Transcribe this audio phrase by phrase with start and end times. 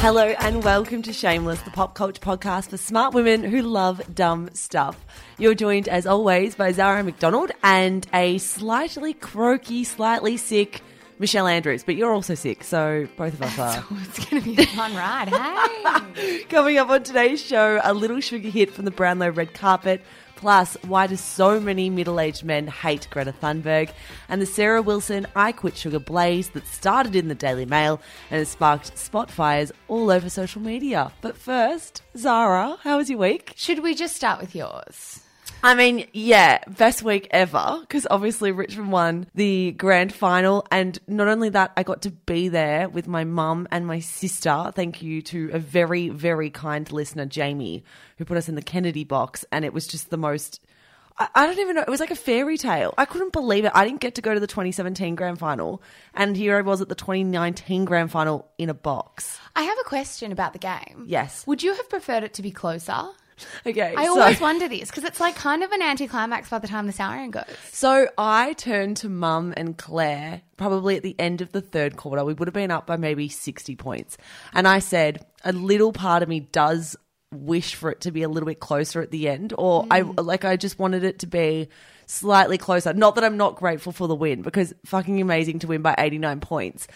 [0.00, 4.48] Hello and welcome to Shameless, the pop culture podcast for smart women who love dumb
[4.54, 5.04] stuff.
[5.36, 10.80] You're joined, as always, by Zara McDonald and a slightly croaky, slightly sick
[11.18, 11.84] Michelle Andrews.
[11.84, 13.84] But you're also sick, so both of us are.
[13.90, 15.28] it's going to be a fun ride.
[15.28, 16.44] Hey.
[16.48, 20.02] Coming up on today's show, a little sugar hit from the Brownlow red carpet.
[20.40, 23.90] Plus, why do so many middle aged men hate Greta Thunberg?
[24.26, 28.38] And the Sarah Wilson I Quit Sugar blaze that started in the Daily Mail and
[28.38, 31.12] has sparked spot fires all over social media.
[31.20, 33.52] But first, Zara, how was your week?
[33.54, 35.20] Should we just start with yours?
[35.62, 40.66] I mean, yeah, best week ever because obviously Richmond won the grand final.
[40.70, 44.72] And not only that, I got to be there with my mum and my sister.
[44.74, 47.84] Thank you to a very, very kind listener, Jamie,
[48.16, 49.44] who put us in the Kennedy box.
[49.52, 50.60] And it was just the most.
[51.18, 51.82] I, I don't even know.
[51.82, 52.94] It was like a fairy tale.
[52.96, 53.72] I couldn't believe it.
[53.74, 55.82] I didn't get to go to the 2017 grand final.
[56.14, 59.38] And here I was at the 2019 grand final in a box.
[59.54, 61.04] I have a question about the game.
[61.06, 61.46] Yes.
[61.46, 63.10] Would you have preferred it to be closer?
[63.66, 63.94] Okay.
[63.96, 66.86] I so- always wonder this because it's like kind of an anticlimax by the time
[66.86, 67.44] the siren goes.
[67.70, 72.24] So I turned to mum and Claire probably at the end of the third quarter.
[72.24, 74.16] We would have been up by maybe 60 points.
[74.52, 76.96] And I said, a little part of me does
[77.32, 80.24] wish for it to be a little bit closer at the end or I mm.
[80.24, 81.68] like I just wanted it to be
[82.06, 82.92] slightly closer.
[82.92, 86.40] Not that I'm not grateful for the win because fucking amazing to win by 89
[86.40, 86.88] points.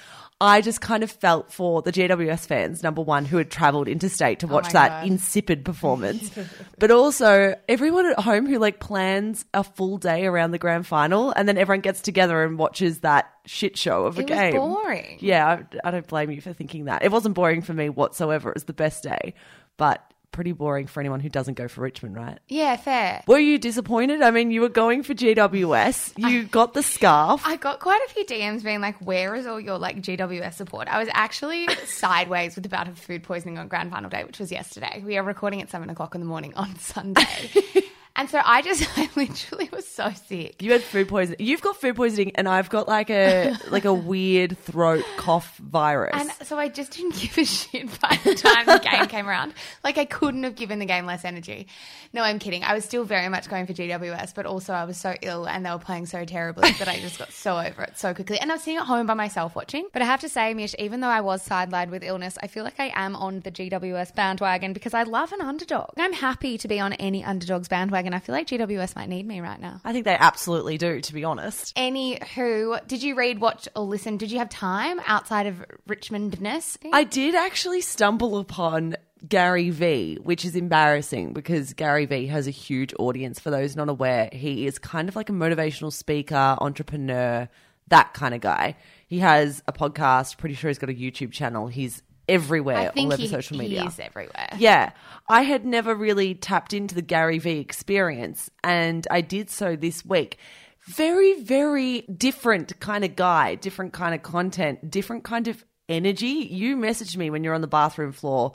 [0.45, 4.41] I just kind of felt for the GWS fans, number one, who had travelled interstate
[4.41, 5.07] to oh watch my that God.
[5.07, 6.31] insipid performance,
[6.79, 11.33] but also everyone at home who like plans a full day around the grand final
[11.33, 14.53] and then everyone gets together and watches that shit show of a It was game.
[14.53, 15.17] boring.
[15.21, 15.47] Yeah,
[15.83, 17.03] I, I don't blame you for thinking that.
[17.03, 18.51] It wasn't boring for me whatsoever.
[18.51, 19.35] It was the best day,
[19.77, 20.03] but
[20.35, 22.39] pretty boring for anyone who doesn't go for Richmond, right?
[22.49, 23.23] Yeah, fair.
[23.29, 24.21] Were you disappointed?
[24.21, 26.15] I mean, you were going for GWS.
[26.19, 27.41] You got the scarf.
[27.47, 30.89] I got quite a few DMs being like, "Where is all your like GWS support?"
[30.89, 34.41] I was actually sideways with the bout of food poisoning on grand final day, which
[34.41, 35.03] was yesterday.
[35.07, 37.23] We are recording at seven o'clock in the morning on Sunday,
[38.17, 40.63] and so I just, I literally was so sick.
[40.63, 41.45] You had food poisoning.
[41.45, 46.13] You've got food poisoning, and I've got like a like a weird throat cough virus.
[46.15, 49.55] And so I just didn't give a shit by the time the game came around.
[49.83, 51.67] Like I couldn't have given the game less energy.
[52.13, 52.63] No, I'm kidding.
[52.63, 55.67] I was still very much going for GWS, but also I was so ill and
[55.67, 58.39] they were playing so terribly that I just got so over it so quickly.
[58.39, 59.89] And I was sitting at home by myself watching.
[59.93, 62.63] But I have to say, Mish, even though I was sidelined with illness, I feel
[62.63, 65.91] like I am on the GWS bandwagon because I love an underdog.
[65.97, 68.04] I'm happy to be on any underdog's bandwagon.
[68.13, 69.81] I feel like GWS might need me right now.
[69.85, 71.75] I think they absolutely do, to be honest.
[71.77, 74.17] Anywho, did you read, watch, or listen?
[74.17, 76.77] Did you have time outside of Richmondness?
[76.93, 82.51] I did actually stumble upon Gary V, which is embarrassing because Gary V has a
[82.51, 83.41] huge audience.
[83.41, 87.49] For those not aware, he is kind of like a motivational speaker, entrepreneur,
[87.89, 88.77] that kind of guy.
[89.07, 91.69] He has a podcast, pretty sure he's got a YouTube channel.
[91.69, 93.83] He's everywhere, all over he, social media.
[93.83, 94.49] he is everywhere.
[94.59, 94.93] Yeah.
[95.29, 100.05] I had never really tapped into the Gary Vee experience, and I did so this
[100.05, 100.39] week.
[100.87, 106.49] Very, very different kind of guy, different kind of content, different kind of energy.
[106.51, 108.55] You messaged me when you're on the bathroom floor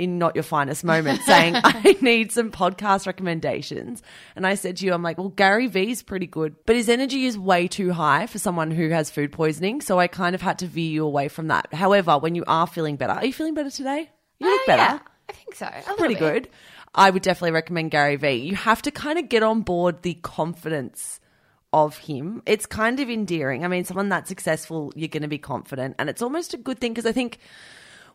[0.00, 4.02] in not your finest moment saying, I need some podcast recommendations.
[4.34, 7.26] And I said to you, I'm like, well, Gary Vee's pretty good, but his energy
[7.26, 9.80] is way too high for someone who has food poisoning.
[9.80, 11.72] So I kind of had to veer you away from that.
[11.74, 14.10] However, when you are feeling better, are you feeling better today?
[14.38, 14.98] You look Oh, better yeah,
[15.28, 15.68] I think so.
[15.96, 16.20] Pretty bit.
[16.20, 16.48] good.
[16.94, 18.32] I would definitely recommend Gary Vee.
[18.36, 21.20] You have to kind of get on board the confidence
[21.72, 22.42] of him.
[22.46, 23.64] It's kind of endearing.
[23.64, 26.80] I mean, someone that successful, you're going to be confident, and it's almost a good
[26.80, 27.38] thing because I think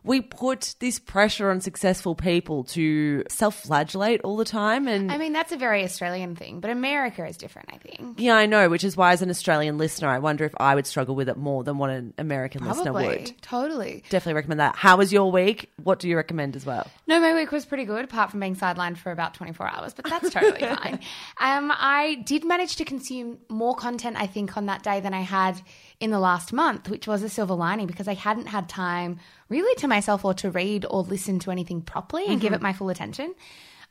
[0.06, 5.32] we put this pressure on successful people to self-flagellate all the time and I mean,
[5.32, 8.20] that's a very Australian thing, but America is different, I think.
[8.20, 10.86] yeah, I know, which is why as an Australian listener, I wonder if I would
[10.86, 13.32] struggle with it more than what an American listener would.
[13.42, 14.04] Totally.
[14.08, 14.76] Definitely recommend that.
[14.76, 15.70] How was your week?
[15.82, 16.86] What do you recommend as well?
[17.06, 20.04] No, my week was pretty good, apart from being sidelined for about 24 hours, but
[20.04, 21.00] that's totally fine.
[21.40, 25.20] Um, I did manage to consume more content, I think, on that day than I
[25.22, 25.60] had
[26.00, 29.74] in the last month, which was a silver lining because I hadn't had time really
[29.76, 32.90] to myself or to read or listen to anything properly and give it my full
[32.90, 33.34] attention.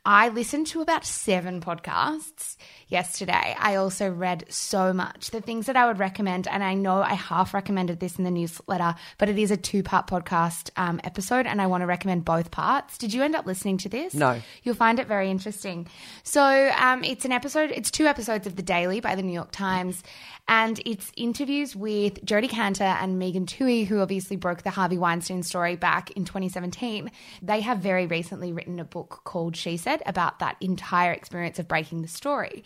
[0.08, 2.56] I listened to about seven podcasts
[2.86, 3.56] yesterday.
[3.58, 5.32] I also read so much.
[5.32, 8.30] The things that I would recommend, and I know I half recommended this in the
[8.30, 12.24] newsletter, but it is a two part podcast um, episode, and I want to recommend
[12.24, 12.98] both parts.
[12.98, 14.14] Did you end up listening to this?
[14.14, 14.40] No.
[14.62, 15.88] You'll find it very interesting.
[16.22, 19.50] So um, it's an episode, it's two episodes of The Daily by the New York
[19.50, 20.04] Times.
[20.48, 25.42] And it's interviews with Jodi Kantor and Megan Twohey, who obviously broke the Harvey Weinstein
[25.42, 27.10] story back in 2017.
[27.42, 31.66] They have very recently written a book called She Said about that entire experience of
[31.66, 32.62] breaking the story.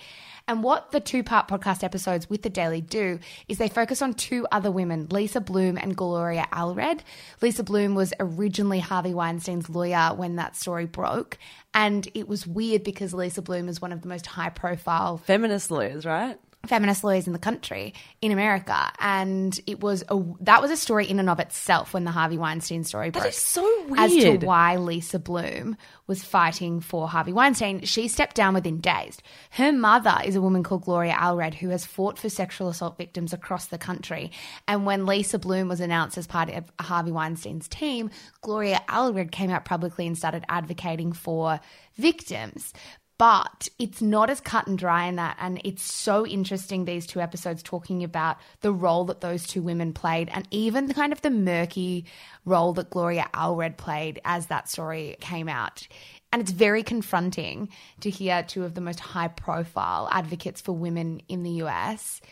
[0.46, 3.18] And what the two part podcast episodes with The Daily do
[3.48, 7.00] is they focus on two other women, Lisa Bloom and Gloria Allred.
[7.40, 11.38] Lisa Bloom was originally Harvey Weinstein's lawyer when that story broke.
[11.72, 15.70] And it was weird because Lisa Bloom is one of the most high profile Feminist
[15.70, 16.38] lawyers, right?
[16.66, 21.06] Feminist lawyers in the country in America, and it was a that was a story
[21.06, 23.26] in and of itself when the Harvey Weinstein story broke.
[23.26, 23.98] is so weird.
[23.98, 25.76] as to why Lisa Bloom
[26.06, 27.82] was fighting for Harvey Weinstein.
[27.84, 29.18] She stepped down within days.
[29.50, 33.32] Her mother is a woman called Gloria Allred who has fought for sexual assault victims
[33.32, 34.30] across the country.
[34.68, 38.10] And when Lisa Bloom was announced as part of Harvey Weinstein's team,
[38.42, 41.60] Gloria Allred came out publicly and started advocating for
[41.96, 42.72] victims
[43.20, 45.36] but it's not as cut and dry in that.
[45.38, 49.92] And it's so interesting, these two episodes talking about the role that those two women
[49.92, 52.06] played and even the kind of the murky
[52.46, 55.86] role that Gloria Allred played as that story came out.
[56.32, 57.68] And it's very confronting
[58.00, 62.22] to hear two of the most high profile advocates for women in the US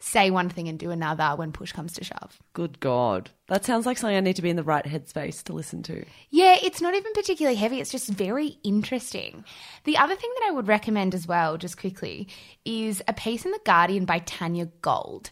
[0.00, 2.38] say one thing and do another when push comes to shove.
[2.52, 3.30] Good God.
[3.48, 6.04] That sounds like something I need to be in the right headspace to listen to.
[6.30, 7.80] Yeah, it's not even particularly heavy.
[7.80, 9.44] It's just very interesting.
[9.84, 12.28] The other thing that I would recommend as well, just quickly,
[12.64, 15.30] is a piece in The Guardian by Tanya Gold.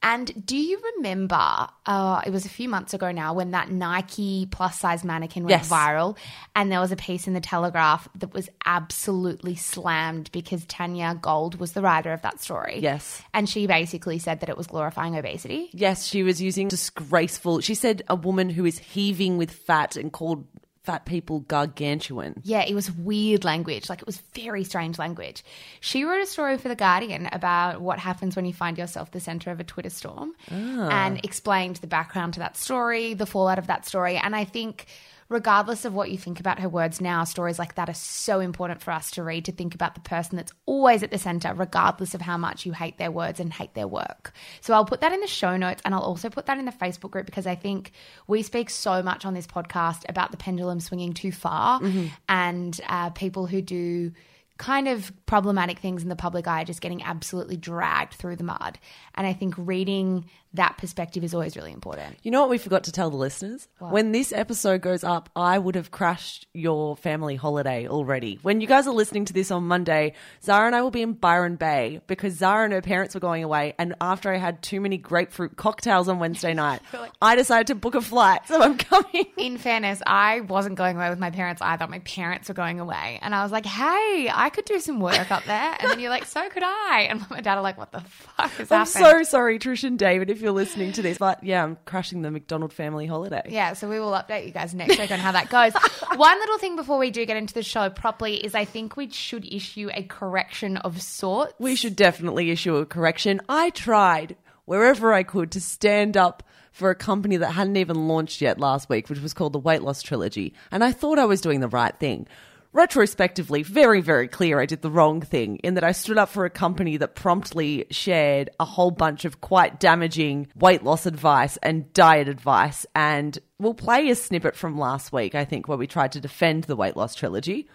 [0.00, 4.46] And do you remember, uh, it was a few months ago now, when that Nike
[4.46, 5.68] plus size mannequin went Yes.
[5.68, 6.16] viral?
[6.54, 11.58] And there was a piece in The Telegraph that was absolutely slammed because Tanya Gold
[11.58, 12.78] was the writer of that story.
[12.80, 13.20] Yes.
[13.34, 15.68] And she basically said that it was glorifying obesity.
[15.72, 17.60] Yes, she was using disgraceful.
[17.60, 20.46] She said a woman who is heaving with fat and called
[20.88, 22.40] fat people gargantuan.
[22.44, 23.90] Yeah, it was weird language.
[23.90, 25.44] Like it was very strange language.
[25.80, 29.20] She wrote a story for The Guardian about what happens when you find yourself the
[29.20, 30.88] center of a Twitter storm ah.
[30.90, 34.16] and explained the background to that story, the fallout of that story.
[34.16, 34.86] And I think,
[35.28, 38.80] regardless of what you think about her words now, stories like that are so important
[38.80, 42.14] for us to read to think about the person that's always at the center, regardless
[42.14, 44.32] of how much you hate their words and hate their work.
[44.60, 46.72] So I'll put that in the show notes and I'll also put that in the
[46.72, 47.92] Facebook group because I think
[48.26, 51.80] we speak so much on this podcast about the pendulum swinging too far
[52.28, 54.12] and uh, people who do
[54.56, 58.76] kind of problematic things in the public eye just getting absolutely dragged through the mud.
[59.14, 62.16] And I think reading that perspective is always really important.
[62.22, 63.68] You know what we forgot to tell the listeners?
[63.78, 68.38] When this episode goes up, I would have crashed your family holiday already.
[68.42, 71.12] When you guys are listening to this on Monday, Zara and I will be in
[71.12, 73.74] Byron Bay because Zara and her parents were going away.
[73.78, 76.80] And after I had too many grapefruit cocktails on Wednesday night,
[77.20, 78.40] I decided to book a flight.
[78.46, 79.26] So I'm coming.
[79.36, 81.86] In fairness, I wasn't going away with my parents either.
[81.86, 83.18] My parents were going away.
[83.20, 85.76] And I was like, hey, I could do some work up there.
[85.78, 87.06] And then you're like, so could I.
[87.10, 89.24] And my dad are like, what the fuck is happening?" I'm happening?
[89.24, 91.18] so sorry, Trish and David, if you're listening to this.
[91.18, 93.42] But yeah, I'm crashing the McDonald family holiday.
[93.48, 95.72] Yeah, so we will update you guys next week on how that goes.
[96.16, 99.10] One little thing before we do get into the show properly is I think we
[99.10, 101.54] should issue a correction of sorts.
[101.58, 103.40] We should definitely issue a correction.
[103.48, 106.42] I tried wherever I could to stand up
[106.72, 109.82] for a company that hadn't even launched yet last week, which was called the Weight
[109.82, 110.54] Loss Trilogy.
[110.70, 112.26] And I thought I was doing the right thing.
[112.72, 116.44] Retrospectively, very, very clear I did the wrong thing in that I stood up for
[116.44, 121.92] a company that promptly shared a whole bunch of quite damaging weight loss advice and
[121.94, 122.84] diet advice.
[122.94, 126.64] And we'll play a snippet from last week, I think, where we tried to defend
[126.64, 127.68] the Weight Loss Trilogy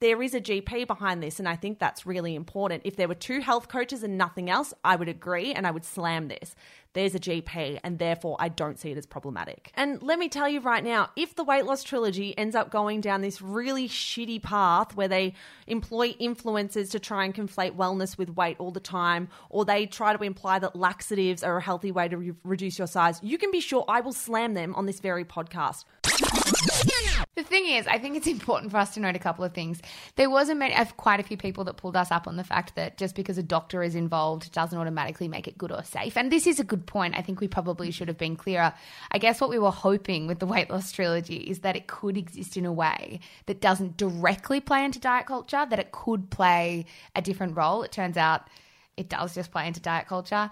[0.00, 2.82] there is a GP behind this, and I think that's really important.
[2.84, 5.84] If there were two health coaches and nothing else, I would agree and I would
[5.84, 6.54] slam this.
[6.96, 9.70] There's a GP, and therefore I don't see it as problematic.
[9.74, 13.02] And let me tell you right now, if the weight loss trilogy ends up going
[13.02, 15.34] down this really shitty path where they
[15.66, 20.16] employ influencers to try and conflate wellness with weight all the time, or they try
[20.16, 23.50] to imply that laxatives are a healthy way to re- reduce your size, you can
[23.50, 25.84] be sure I will slam them on this very podcast.
[27.36, 29.82] The thing is, I think it's important for us to note a couple of things.
[30.14, 32.76] There was a many, quite a few people that pulled us up on the fact
[32.76, 36.16] that just because a doctor is involved doesn't automatically make it good or safe.
[36.16, 37.16] And this is a good point.
[37.16, 38.72] I think we probably should have been clearer.
[39.10, 42.16] I guess what we were hoping with the weight loss trilogy is that it could
[42.16, 46.86] exist in a way that doesn't directly play into diet culture, that it could play
[47.14, 47.82] a different role.
[47.82, 48.48] It turns out
[48.96, 50.50] it does just play into diet culture.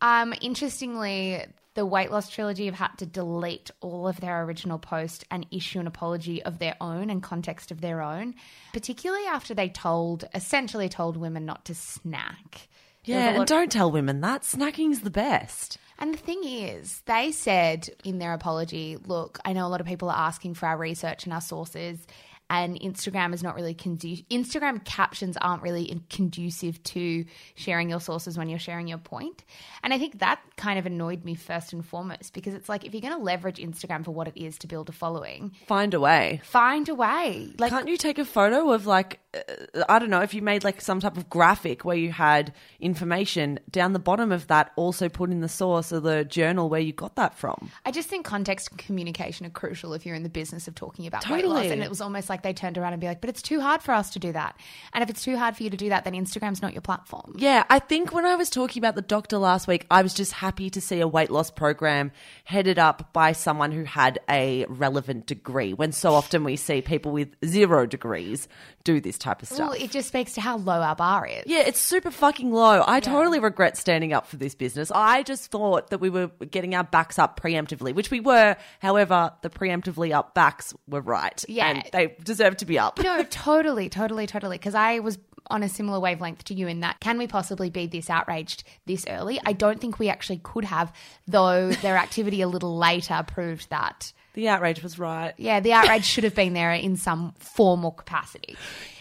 [0.00, 1.44] Um, interestingly,
[1.74, 5.78] the weight loss trilogy have had to delete all of their original post and issue
[5.78, 8.34] an apology of their own and context of their own,
[8.72, 12.68] particularly after they told, essentially told women not to snack.
[13.08, 14.42] Yeah, and don't tell women that.
[14.42, 15.78] Snacking's the best.
[15.98, 19.86] And the thing is, they said in their apology, look, I know a lot of
[19.86, 22.06] people are asking for our research and our sources
[22.50, 24.26] and Instagram is not really conducive.
[24.28, 27.24] Instagram captions aren't really conducive to
[27.54, 29.44] sharing your sources when you're sharing your point.
[29.82, 32.94] And I think that kind of annoyed me first and foremost because it's like if
[32.94, 36.00] you're going to leverage Instagram for what it is to build a following, find a
[36.00, 36.40] way.
[36.44, 37.52] Find a way.
[37.58, 40.64] Like, can't you take a photo of like uh, I don't know if you made
[40.64, 45.08] like some type of graphic where you had information down the bottom of that, also
[45.08, 47.70] put in the source of the journal where you got that from.
[47.84, 51.06] I just think context and communication are crucial if you're in the business of talking
[51.06, 51.54] about totally.
[51.54, 51.72] weight loss.
[51.72, 53.60] And it was almost like like they turned around and be like, but it's too
[53.60, 54.56] hard for us to do that.
[54.92, 57.34] And if it's too hard for you to do that, then Instagram's not your platform.
[57.36, 60.32] Yeah, I think when I was talking about the doctor last week, I was just
[60.32, 62.12] happy to see a weight loss program
[62.44, 65.72] headed up by someone who had a relevant degree.
[65.72, 68.48] When so often we see people with zero degrees
[68.88, 69.58] do this type of stuff.
[69.58, 71.42] Well, it just speaks to how low our bar is.
[71.44, 72.80] Yeah, it's super fucking low.
[72.80, 73.00] I yeah.
[73.00, 74.90] totally regret standing up for this business.
[74.90, 78.56] I just thought that we were getting our backs up preemptively, which we were.
[78.78, 81.44] However, the preemptively up backs were right.
[81.50, 81.66] Yeah.
[81.66, 82.98] And they deserve to be up.
[82.98, 84.56] No, totally, totally, totally.
[84.56, 85.18] Because I was
[85.50, 89.04] on a similar wavelength to you in that can we possibly be this outraged this
[89.06, 89.38] early?
[89.44, 90.94] I don't think we actually could have,
[91.26, 94.14] though their activity a little later proved that.
[94.38, 95.34] The outrage was right.
[95.36, 98.56] Yeah, the outrage should have been there in some formal capacity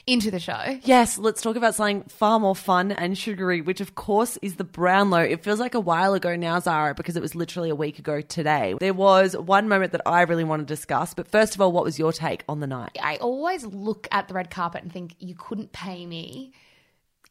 [0.07, 0.79] into the show.
[0.81, 4.63] Yes, let's talk about something far more fun and sugary, which of course is the
[4.63, 5.19] Brownlow.
[5.19, 8.21] It feels like a while ago now, Zara, because it was literally a week ago
[8.21, 8.73] today.
[8.79, 11.83] There was one moment that I really want to discuss, but first of all, what
[11.83, 12.97] was your take on the night?
[12.99, 16.51] I always look at the red carpet and think you couldn't pay me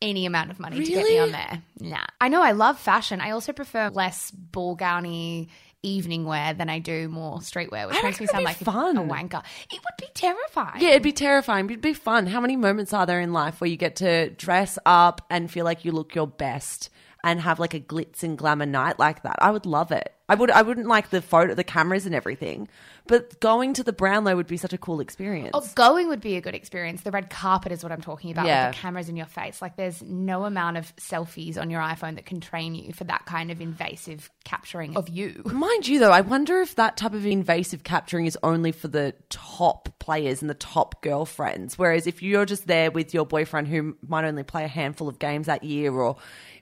[0.00, 0.90] any amount of money really?
[0.92, 1.62] to get me on there.
[1.80, 2.04] Nah.
[2.20, 3.20] I know I love fashion.
[3.20, 5.48] I also prefer less ball gowny
[5.82, 8.96] evening wear than I do more streetwear, which I makes me sound like fun.
[8.96, 9.42] a wanker.
[9.70, 10.80] It would be terrifying.
[10.82, 11.66] Yeah, it'd be terrifying.
[11.66, 12.26] It'd be fun.
[12.26, 15.64] How many moments are there in life where you get to dress up and feel
[15.64, 16.90] like you look your best
[17.26, 19.36] and have like a glitz and glamour night like that?
[19.40, 20.14] I would love it.
[20.28, 22.68] I would I wouldn't like the photo the cameras and everything.
[23.08, 25.50] But going to the Brownlow would be such a cool experience.
[25.54, 27.02] Oh, going would be a good experience.
[27.02, 28.46] The red carpet is what I'm talking about.
[28.46, 28.66] Yeah.
[28.66, 29.62] With the cameras in your face.
[29.62, 33.26] Like there's no amount of selfies on your iPhone that can train you for that
[33.26, 35.42] kind of invasive capturing of you.
[35.52, 39.14] Mind you though, I wonder if that type of invasive capturing is only for the
[39.30, 41.78] top players and the top girlfriends.
[41.78, 45.20] Whereas if you're just there with your boyfriend who might only play a handful of
[45.20, 46.16] games that year or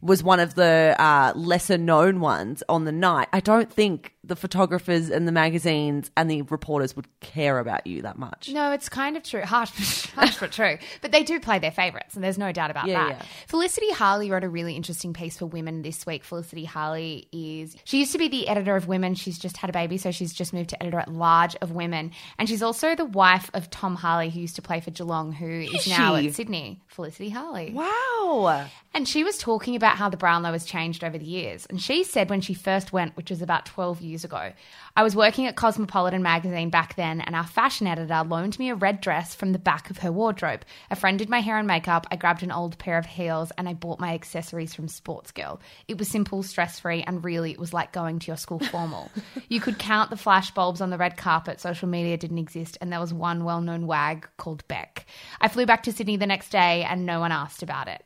[0.04, 4.36] was one of the uh, lesser known ones on the night, I don't think the
[4.36, 8.50] photographers and the magazines and the reporters would care about you that much.
[8.50, 9.42] No, it's kind of true.
[9.42, 10.78] Harsh, harsh but true.
[11.00, 13.16] But they do play their favourites, and there's no doubt about yeah, that.
[13.18, 13.26] Yeah.
[13.46, 16.24] Felicity Harley wrote a really interesting piece for Women this week.
[16.24, 19.14] Felicity Harley is, she used to be the editor of Women.
[19.14, 22.12] She's just had a baby, so she's just moved to editor at large of Women.
[22.38, 25.48] And she's also the wife of Tom Harley, who used to play for Geelong, who
[25.48, 26.82] is, is now at Sydney.
[26.88, 27.72] Felicity Harley.
[27.72, 28.68] Wow.
[28.92, 31.66] And she was talking about how the Brownlow has changed over the years.
[31.66, 34.52] And she said when she first went, which was about 12 years ago,
[34.96, 38.74] I was working at Cosmopolitan magazine back then, and our fashion editor loaned me a
[38.74, 40.64] red dress from the back of her wardrobe.
[40.90, 42.06] A friend did my hair and makeup.
[42.10, 45.60] I grabbed an old pair of heels and I bought my accessories from Sportsgirl.
[45.88, 49.10] It was simple, stress free, and really it was like going to your school formal.
[49.48, 52.92] you could count the flash bulbs on the red carpet, social media didn't exist, and
[52.92, 55.06] there was one well known wag called Bec.
[55.40, 58.04] I flew back to Sydney the next day and no one asked about it.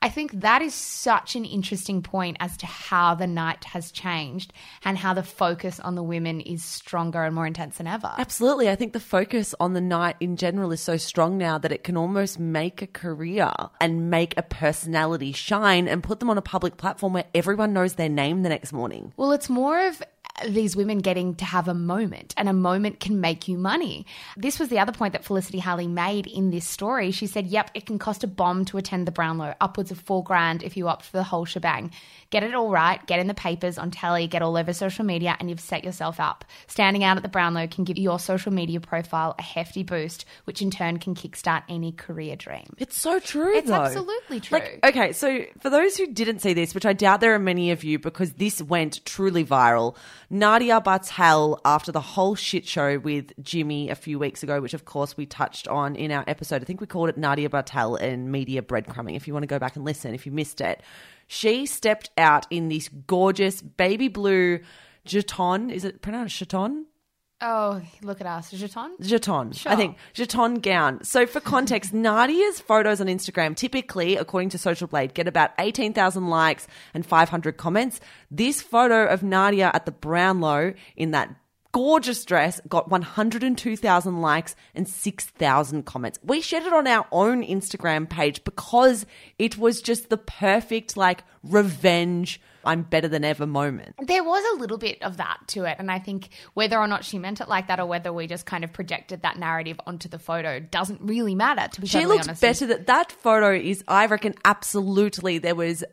[0.00, 4.52] I think that is such an interesting point as to how the night has changed
[4.84, 8.12] and how the focus on the women is stronger and more intense than ever.
[8.16, 8.68] Absolutely.
[8.70, 11.82] I think the focus on the night in general is so strong now that it
[11.82, 16.42] can almost make a career and make a personality shine and put them on a
[16.42, 19.12] public platform where everyone knows their name the next morning.
[19.16, 20.00] Well, it's more of
[20.46, 24.06] these women getting to have a moment, and a moment can make you money.
[24.36, 27.10] This was the other point that Felicity Harley made in this story.
[27.10, 30.22] She said, Yep, it can cost a bomb to attend the Brownlow, upwards of four
[30.22, 31.90] grand if you opt for the whole shebang.
[32.30, 35.36] Get it all right, get in the papers, on telly, get all over social media,
[35.40, 36.44] and you've set yourself up.
[36.66, 40.60] Standing out at the Brownlow can give your social media profile a hefty boost, which
[40.60, 42.74] in turn can kickstart any career dream.
[42.78, 43.56] It's so true.
[43.56, 43.74] It's though.
[43.74, 44.58] absolutely true.
[44.58, 47.70] Like, okay, so for those who didn't see this, which I doubt there are many
[47.70, 49.96] of you because this went truly viral,
[50.30, 54.84] Nadia Bartel, after the whole shit show with Jimmy a few weeks ago, which of
[54.84, 58.30] course we touched on in our episode, I think we called it Nadia Bartel and
[58.30, 59.16] media breadcrumbing.
[59.16, 60.82] If you want to go back and listen, if you missed it,
[61.26, 64.60] she stepped out in this gorgeous baby blue
[65.06, 65.72] J'Aton.
[65.72, 66.84] Is it pronounced J'Aton?
[67.40, 68.52] Oh, look at us.
[68.52, 68.98] J'Aton?
[69.00, 69.70] J'Aton, Sure.
[69.70, 69.96] I think.
[70.12, 71.04] J'Aton gown.
[71.04, 76.28] So, for context, Nadia's photos on Instagram typically, according to Social Blade, get about 18,000
[76.28, 78.00] likes and 500 comments.
[78.30, 81.32] This photo of Nadia at the Brownlow in that
[81.70, 86.18] gorgeous dress got 102,000 likes and 6,000 comments.
[86.24, 89.06] We shared it on our own Instagram page because
[89.38, 93.94] it was just the perfect, like, revenge, I'm better than ever moment.
[94.04, 95.76] There was a little bit of that to it.
[95.78, 98.46] And I think whether or not she meant it like that or whether we just
[98.46, 102.16] kind of projected that narrative onto the photo doesn't really matter, to be She totally
[102.16, 102.42] looks honest.
[102.42, 102.66] better.
[102.66, 105.38] That that photo is, I reckon, absolutely.
[105.38, 105.84] There was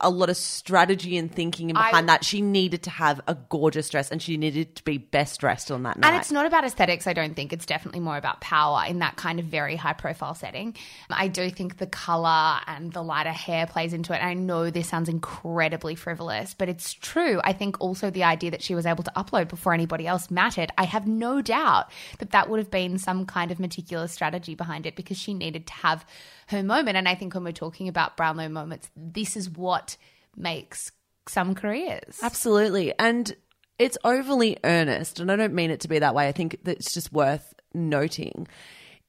[0.00, 2.24] a- lot of strategy and thinking behind I- that.
[2.24, 5.82] She needed to have a gorgeous dress, and she needed to be best dressed on
[5.82, 6.08] that night.
[6.08, 7.52] And it's not about aesthetics, I don't think.
[7.52, 10.76] It's definitely more about power in that kind of very high profile setting.
[11.10, 14.22] I do think the color and the lighter hair plays into it.
[14.22, 17.40] I know this sounds incredibly frivolous, but it's true.
[17.42, 20.70] I think also the idea that she was able to upload before anybody else mattered,
[20.78, 24.86] I have no doubt that that would have been some kind of meticulous strategy behind
[24.86, 26.06] it because she needed to have
[26.48, 26.96] her moment.
[26.96, 29.96] And I think when we're talking about Brownlow moments, this is what
[30.36, 30.92] makes
[31.28, 32.18] some careers.
[32.22, 32.92] Absolutely.
[32.98, 33.34] And
[33.78, 35.20] it's overly earnest.
[35.20, 36.28] And I don't mean it to be that way.
[36.28, 38.46] I think that it's just worth noting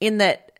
[0.00, 0.52] in that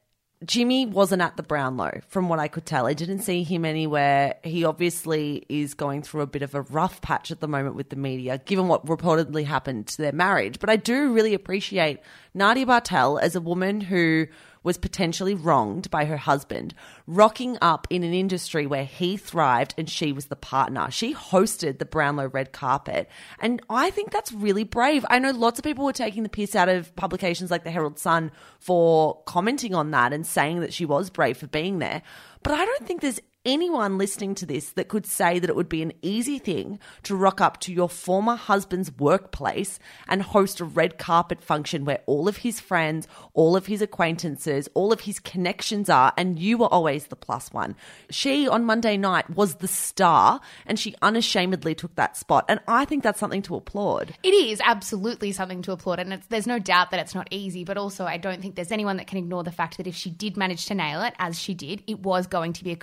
[0.44, 2.86] Jimmy wasn't at the Brownlow, from what I could tell.
[2.86, 4.34] I didn't see him anywhere.
[4.44, 7.88] He obviously is going through a bit of a rough patch at the moment with
[7.88, 10.58] the media, given what reportedly happened to their marriage.
[10.58, 12.00] But I do really appreciate
[12.34, 14.26] Nadia Bartel as a woman who
[14.66, 16.74] was potentially wronged by her husband,
[17.06, 20.90] rocking up in an industry where he thrived and she was the partner.
[20.90, 23.08] She hosted the Brownlow red carpet.
[23.38, 25.06] And I think that's really brave.
[25.08, 28.00] I know lots of people were taking the piss out of publications like the Herald
[28.00, 32.02] Sun for commenting on that and saying that she was brave for being there.
[32.42, 35.68] But I don't think there's anyone listening to this that could say that it would
[35.68, 40.64] be an easy thing to rock up to your former husband's workplace and host a
[40.64, 45.20] red carpet function where all of his friends, all of his acquaintances, all of his
[45.20, 47.76] connections are, and you were always the plus one.
[48.10, 52.44] She on Monday night was the star and she unashamedly took that spot.
[52.48, 54.14] And I think that's something to applaud.
[54.24, 57.64] It is absolutely something to applaud, and there's no doubt that it's not easy.
[57.64, 60.10] But also, I don't think there's anyone that can ignore the fact that if she
[60.10, 62.76] did manage to nail it, as she did, it was going to be a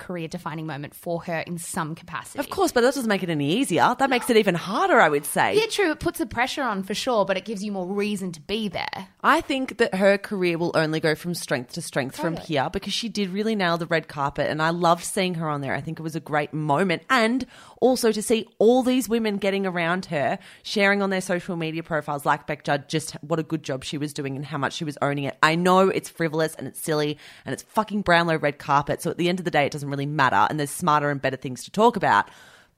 [0.54, 2.38] career-defining moment for her in some capacity.
[2.38, 3.94] Of course, but that doesn't make it any easier.
[3.98, 5.56] That makes it even harder, I would say.
[5.56, 5.90] Yeah, true.
[5.90, 8.68] It puts the pressure on for sure, but it gives you more reason to be
[8.68, 9.08] there.
[9.22, 12.92] I think that her career will only go from strength to strength from here because
[12.92, 15.74] she did really nail the red carpet and I loved seeing her on there.
[15.74, 17.46] I think it was a great moment and
[17.84, 22.24] also to see all these women getting around her, sharing on their social media profiles
[22.24, 24.84] like Bec Judd just what a good job she was doing and how much she
[24.86, 25.36] was owning it.
[25.42, 29.02] I know it's frivolous and it's silly and it's fucking Brownlow red carpet.
[29.02, 31.20] So at the end of the day, it doesn't really matter and there's smarter and
[31.20, 32.30] better things to talk about.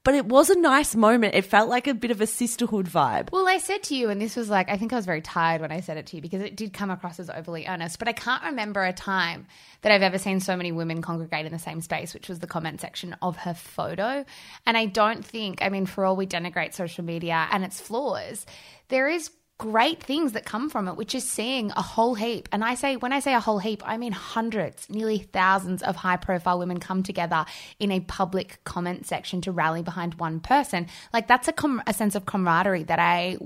[0.07, 1.35] But it was a nice moment.
[1.35, 3.29] It felt like a bit of a sisterhood vibe.
[3.33, 5.59] Well, I said to you, and this was like, I think I was very tired
[5.59, 8.07] when I said it to you because it did come across as overly earnest, but
[8.07, 9.47] I can't remember a time
[9.81, 12.47] that I've ever seen so many women congregate in the same space, which was the
[12.47, 14.23] comment section of her photo.
[14.65, 18.45] And I don't think, I mean, for all we denigrate social media and its flaws,
[18.87, 22.47] there is great things that come from it, which is seeing a whole heap.
[22.51, 25.95] And I say, when I say a whole heap, I mean hundreds, nearly thousands of
[25.95, 27.45] high profile women come together
[27.79, 30.87] in a public comment section to rally behind one person.
[31.11, 33.37] Like that's a, com- a sense of camaraderie that I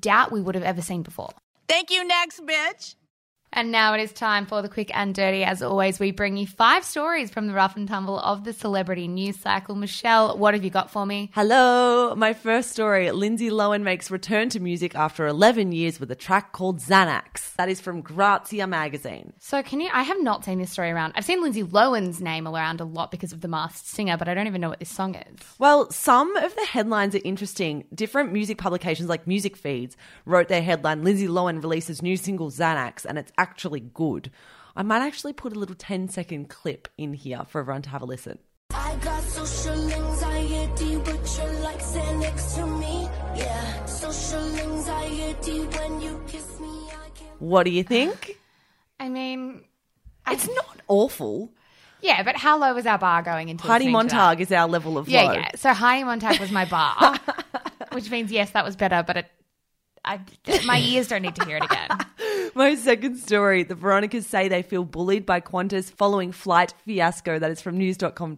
[0.00, 1.30] doubt we would have ever seen before.
[1.68, 2.96] Thank you, next bitch.
[3.52, 5.42] And now it is time for the quick and dirty.
[5.42, 9.08] As always, we bring you five stories from the rough and tumble of the celebrity
[9.08, 9.74] news cycle.
[9.74, 11.30] Michelle, what have you got for me?
[11.34, 13.10] Hello, my first story.
[13.10, 17.56] Lindsay Lohan makes return to music after 11 years with a track called Xanax.
[17.56, 19.32] That is from Grazia magazine.
[19.40, 19.90] So, can you?
[19.92, 21.14] I have not seen this story around.
[21.16, 24.34] I've seen Lindsay Lohan's name around a lot because of The Masked Singer, but I
[24.34, 25.40] don't even know what this song is.
[25.58, 27.84] Well, some of the headlines are interesting.
[27.92, 33.04] Different music publications like Music Feeds wrote their headline Lindsay Lohan releases new single Xanax
[33.04, 34.30] and it's actually good.
[34.76, 38.02] I might actually put a little 10 second clip in here for everyone to have
[38.02, 38.38] a listen.
[38.72, 43.08] I got social anxiety, but you're like Xanax to me.
[43.36, 45.60] Yeah, social anxiety.
[45.76, 46.68] when you kiss me.
[46.68, 47.40] I can't.
[47.42, 48.38] What do you think?
[49.00, 49.64] I mean,
[50.28, 51.52] It's not awful.
[52.02, 54.16] yeah, but how low was our bar going into Heidi listening to that?
[54.16, 55.32] Montag is our level of Yeah, low.
[55.32, 55.48] yeah.
[55.56, 57.18] So Heidi Montag was my bar,
[57.92, 59.02] which means yes, that was better.
[59.04, 59.26] But it,
[60.04, 60.20] I,
[60.64, 61.88] my ears don't need to hear it again.
[62.54, 67.38] My second story the Veronicas say they feel bullied by Qantas following flight fiasco.
[67.38, 68.36] That is from news.com.au.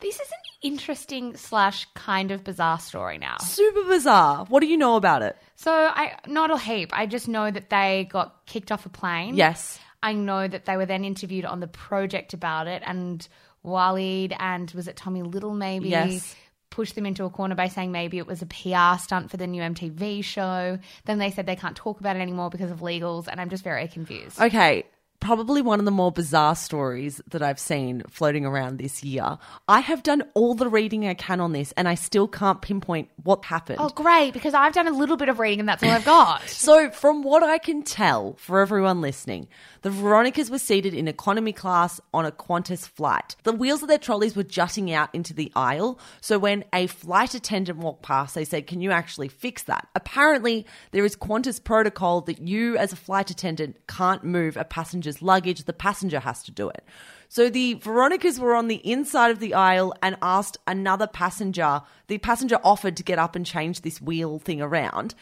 [0.00, 3.36] This is an interesting slash kind of bizarre story now.
[3.38, 4.44] Super bizarre.
[4.46, 5.36] What do you know about it?
[5.56, 6.90] So I not a heap.
[6.92, 9.34] I just know that they got kicked off a plane.
[9.36, 9.78] Yes.
[10.02, 13.26] I know that they were then interviewed on the project about it, and
[13.64, 16.36] Waleed and was it Tommy Little maybe Yes.
[16.70, 19.46] Pushed them into a corner by saying maybe it was a PR stunt for the
[19.46, 20.78] new MTV show.
[21.04, 23.64] Then they said they can't talk about it anymore because of legals, and I'm just
[23.64, 24.40] very confused.
[24.40, 24.84] Okay.
[25.20, 29.38] Probably one of the more bizarre stories that I've seen floating around this year.
[29.66, 33.10] I have done all the reading I can on this and I still can't pinpoint
[33.24, 33.78] what happened.
[33.80, 34.32] Oh, great!
[34.32, 36.42] Because I've done a little bit of reading, and that's all I've got.
[36.68, 39.48] So, from what I can tell for everyone listening,
[39.82, 43.36] the Veronicas were seated in economy class on a Qantas flight.
[43.44, 45.98] The wheels of their trolleys were jutting out into the aisle.
[46.20, 49.88] So, when a flight attendant walked past, they said, Can you actually fix that?
[49.94, 54.64] Apparently, there is Qantas protocol that you, as a flight attendant, can't move a
[55.08, 55.64] passenger's luggage.
[55.64, 56.84] The passenger has to do it.
[57.28, 61.82] So the Veronicas were on the inside of the aisle and asked another passenger.
[62.06, 65.14] The passenger offered to get up and change this wheel thing around.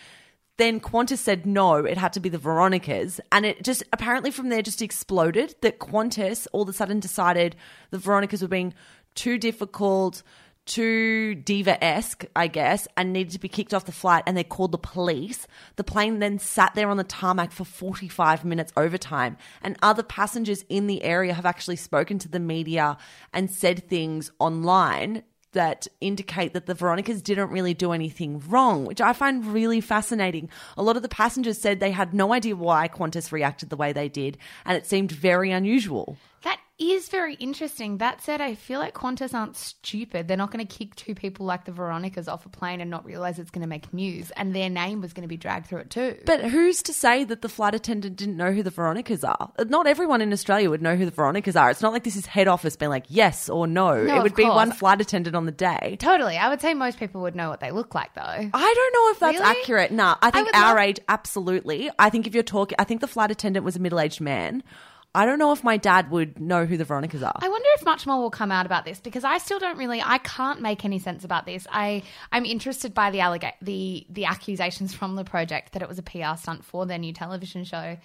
[0.57, 3.21] Then Qantas said no, it had to be the Veronicas.
[3.31, 7.57] And it just apparently from there just exploded that Qantas all of a sudden decided
[7.91, 8.73] the Veronicas were being
[9.15, 10.23] too difficult,
[10.67, 14.25] too diva esque, I guess, and needed to be kicked off the flight.
[14.27, 15.47] And they called the police.
[15.77, 19.37] The plane then sat there on the tarmac for 45 minutes overtime.
[19.63, 22.99] And other passengers in the area have actually spoken to the media
[23.33, 25.23] and said things online
[25.57, 30.51] that indicate that the Veronicas didn't really do anything wrong, which I find really fascinating.
[30.77, 33.93] A lot of the passengers said they had no idea why Qantas reacted the way
[33.93, 36.19] they did, and it seemed very unusual.
[36.43, 37.99] That is very interesting.
[37.99, 40.29] That said, I feel like Qantas aren't stupid.
[40.29, 43.05] They're not going to kick two people like the Veronicas off a plane and not
[43.05, 45.81] realize it's going to make news, and their name was going to be dragged through
[45.81, 46.17] it too.
[46.27, 49.53] But who's to say that the flight attendant didn't know who the Veronicas are?
[49.67, 51.71] Not everyone in Australia would know who the Veronicas are.
[51.71, 54.03] It's not like this is head office being like yes or no.
[54.03, 54.55] No, it would be course.
[54.55, 55.97] one flight attendant on the day.
[55.99, 58.21] totally, I would say most people would know what they look like, though.
[58.23, 58.41] I
[58.75, 59.61] don't know if that's Really?
[59.61, 59.93] accurate.
[59.93, 61.91] Nah, I think would our love- age, absolutely.
[61.99, 64.63] I think if you're talking, I think the flight attendant was a middle aged man.
[65.17, 67.39] I don't know if my dad would know who the Veronicas are.
[67.41, 70.03] I wonder if much more will come out about this because I still don't really
[70.03, 71.67] I can't make any sense about this.
[71.73, 75.99] I I'm interested by the allega- the the accusations from the project that it was
[75.99, 77.97] a PR stunt for their new television show.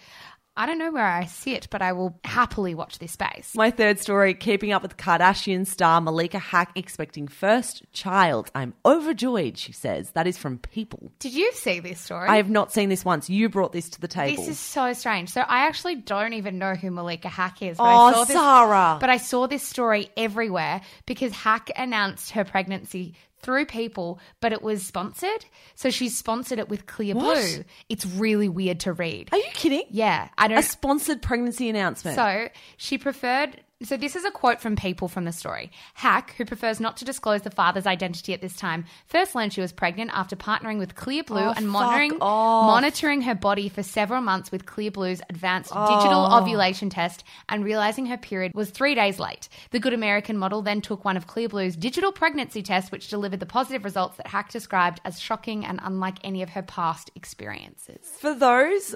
[0.62, 3.56] I don't know where I sit, but I will happily watch this space.
[3.56, 8.52] My third story, keeping up with Kardashian star Malika Haqq expecting first child.
[8.54, 10.12] I'm overjoyed, she says.
[10.12, 11.12] That is from People.
[11.17, 12.30] Did you see this story?
[12.30, 13.28] I have not seen this once.
[13.28, 14.38] You brought this to the table.
[14.43, 15.30] This is so strange.
[15.30, 17.78] So I actually don't even know who Malika Haqq is.
[17.78, 18.97] But Oh, I saw this, Sarah.
[19.02, 24.62] But I saw this story everywhere because Haqq announced her pregnancy through people, but it
[24.62, 25.45] was sponsored.
[25.75, 27.36] So she sponsored it with Clear What?
[27.36, 27.63] Blue.
[27.89, 29.30] It's really weird to read.
[29.32, 29.84] Are you kidding?
[29.89, 30.58] Yeah, I don't.
[30.58, 32.15] A sponsored pregnancy announcement.
[32.15, 33.62] So she preferred.
[33.83, 35.71] So this is a quote from people from the story.
[35.99, 39.61] Haqq, who prefers not to disclose the father's identity at this time, first learned she
[39.61, 44.51] was pregnant after partnering with Clearblue Oh, and monitoring monitoring her body for several months
[44.51, 46.37] with Clearblue's advanced digital Oh.
[46.39, 49.49] ovulation test and realizing her period was three days late.
[49.71, 53.45] The Good American model then took one of Clearblue's digital pregnancy tests, which delivered the
[53.45, 58.05] positive results that Haqq described as shocking and unlike any of her past experiences.
[58.19, 58.95] For those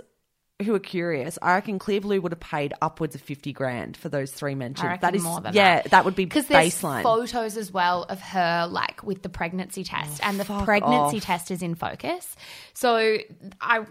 [0.64, 4.32] who are curious, I reckon Clearblue would have paid upwards of 50 grand for those
[4.32, 5.02] three mentions.
[5.02, 6.06] That is more than yeah, that.
[6.06, 7.04] would be because there's baseline.
[7.04, 11.24] photos as well of her like with the pregnancy oh, test, and the pregnancy off.
[11.24, 12.36] test is in focus.
[12.74, 13.18] So
[13.60, 13.86] I,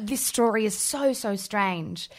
[0.00, 2.10] this story is so so strange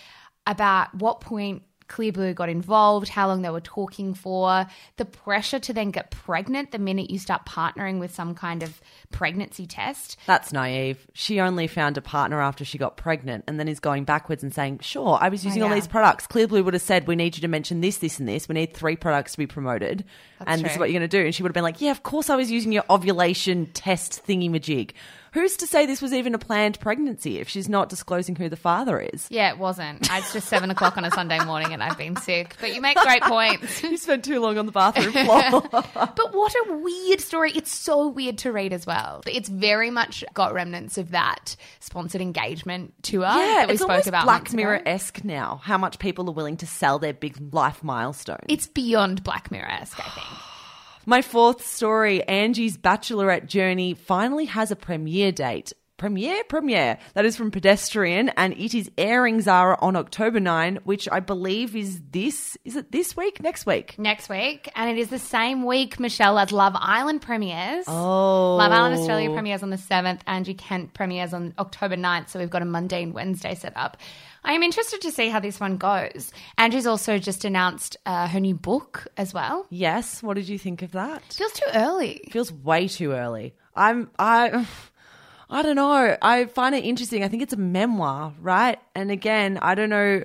[0.47, 1.63] about what point.
[1.91, 6.71] Clearblue got involved, how long they were talking for, the pressure to then get pregnant
[6.71, 8.79] the minute you start partnering with some kind of
[9.11, 10.15] pregnancy test.
[10.25, 11.05] That's naive.
[11.13, 14.53] She only found a partner after she got pregnant and then is going backwards and
[14.53, 15.75] saying, Sure, I was oh, using all Oh, yeah.
[15.81, 16.27] these products.
[16.27, 18.47] Clearblue would have said, We need you to mention this, this, and this.
[18.47, 20.05] We need three products to be promoted.
[20.47, 21.25] and this is what you're going to do.
[21.25, 24.25] And she would have been like, Yeah, of course I was using your ovulation test
[24.25, 24.91] thingy majig.
[25.33, 28.57] Who's to say this was even a planned pregnancy if she's not disclosing who the
[28.57, 29.27] father is?
[29.29, 30.09] Yeah, it wasn't.
[30.11, 32.57] It's just seven o'clock on a Sunday morning and I've been sick.
[32.59, 33.81] But you make great points.
[33.91, 35.61] You spent too long on the bathroom floor.
[35.93, 37.51] But what a weird story.
[37.53, 39.21] It's so weird to read as well.
[39.25, 43.91] It's very much got remnants of that sponsored engagement tour yeah, that we it's spoke
[43.91, 44.25] almost about.
[44.25, 44.53] Black.
[44.53, 45.61] Mirror esque now.
[45.63, 48.45] How much people are willing to sell their big life milestones.
[48.49, 50.27] It's beyond Black Mirror esque, I think.
[51.05, 55.73] My fourth story Angie's Bachelorette journey finally has a premiere date.
[55.97, 56.97] premiere, premiere.
[57.13, 61.75] That is from Pedestrian, and it is airing Zara on October 9, which I believe
[61.75, 62.57] is this.
[62.65, 63.41] Is it this week?
[63.41, 63.97] Next week?
[63.99, 67.85] Next week, and it is the same week, Michelle, as Love Island premieres.
[67.87, 69.33] Oh, Love Island Australia oh.
[69.33, 73.03] premieres on the 7th, Angie Kent premieres on October 9th, so we've got a Monday
[73.03, 73.97] and Wednesday set up.
[74.43, 76.31] I am interested to see how this one goes.
[76.57, 79.67] Angie's also just announced uh, her new book as well.
[79.69, 80.23] Yes.
[80.23, 81.23] What did you think of that?
[81.33, 82.27] Feels too early.
[82.31, 83.53] Feels way too early.
[83.75, 84.67] I'm I
[85.49, 86.17] I don't know.
[86.21, 87.23] I find it interesting.
[87.23, 88.79] I think it's a memoir, right?
[88.95, 90.23] And again, I don't know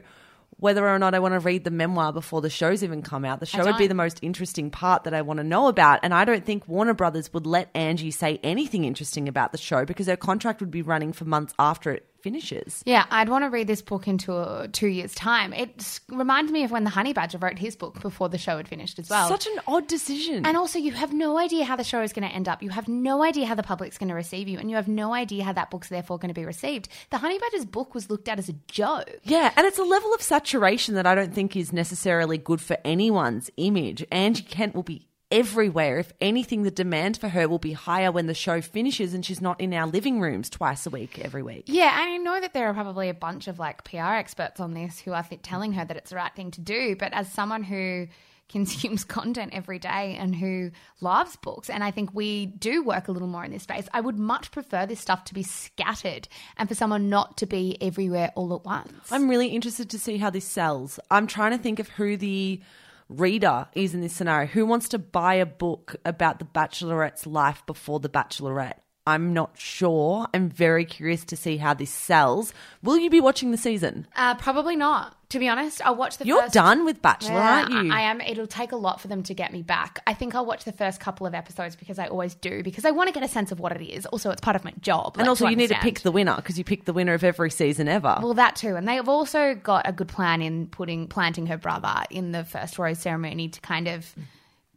[0.58, 3.40] whether or not I want to read the memoir before the shows even come out.
[3.40, 6.00] The show would be the most interesting part that I want to know about.
[6.02, 9.84] And I don't think Warner Brothers would let Angie say anything interesting about the show
[9.84, 12.82] because her contract would be running for months after it finishes.
[12.84, 15.52] Yeah, I'd want to read this book into uh, two years' time.
[15.52, 18.66] It reminds me of when the Honey Badger wrote his book before the show had
[18.66, 19.28] finished as well.
[19.28, 20.44] Such an odd decision.
[20.44, 22.64] and also, you have no idea how the show is going to end up.
[22.64, 25.14] You have no idea how the public's going to receive you, and you have no
[25.14, 26.88] idea how that book's therefore going to be received.
[27.10, 29.20] The Honey Badger's book was looked at as a joke.
[29.22, 32.76] Yeah, and it's a level of saturation that I don't think is necessarily good for
[32.84, 34.04] anyone's image.
[34.10, 35.98] Angie Kent will be everywhere.
[35.98, 39.40] If anything, the demand for her will be higher when the show finishes and she's
[39.40, 41.64] not in our living rooms twice a week, every week.
[41.66, 44.74] Yeah, and I know that there are probably a bunch of like PR experts on
[44.74, 46.96] this who are telling her that it's the right thing to do.
[46.96, 48.08] But as someone who
[48.48, 53.12] consumes content every day and who loves books, and I think we do work a
[53.12, 56.68] little more in this space, I would much prefer this stuff to be scattered and
[56.68, 59.10] for someone not to be everywhere all at once.
[59.10, 61.00] I'm really interested to see how this sells.
[61.10, 62.60] I'm trying to think of who the
[63.08, 64.48] reader is in this scenario.
[64.48, 68.80] Who wants to buy a book about the Bachelorette's life before the Bachelorette?
[69.06, 70.26] I'm not sure.
[70.34, 72.52] I'm very curious to see how this sells.
[72.82, 74.06] Will you be watching the season?
[74.16, 75.14] Uh, probably not.
[75.30, 76.54] To be honest, I'll watch the You're first.
[76.54, 77.92] done with Bachelor, Yeah, aren't you?
[77.92, 78.20] I am.
[78.20, 79.98] It'll take a lot for them to get me back.
[80.06, 82.92] I think I'll watch the first couple of episodes because I always do because I
[82.92, 84.06] want to get a sense of what it is.
[84.06, 85.14] Also, it's part of my job.
[85.14, 87.24] and like, also, you need to pick the winner because you pick the winner of
[87.24, 88.18] every season ever.
[88.22, 91.56] Well, that too, and they have also got a good plan in putting planting her
[91.58, 94.14] brother in the first rose ceremony to kind of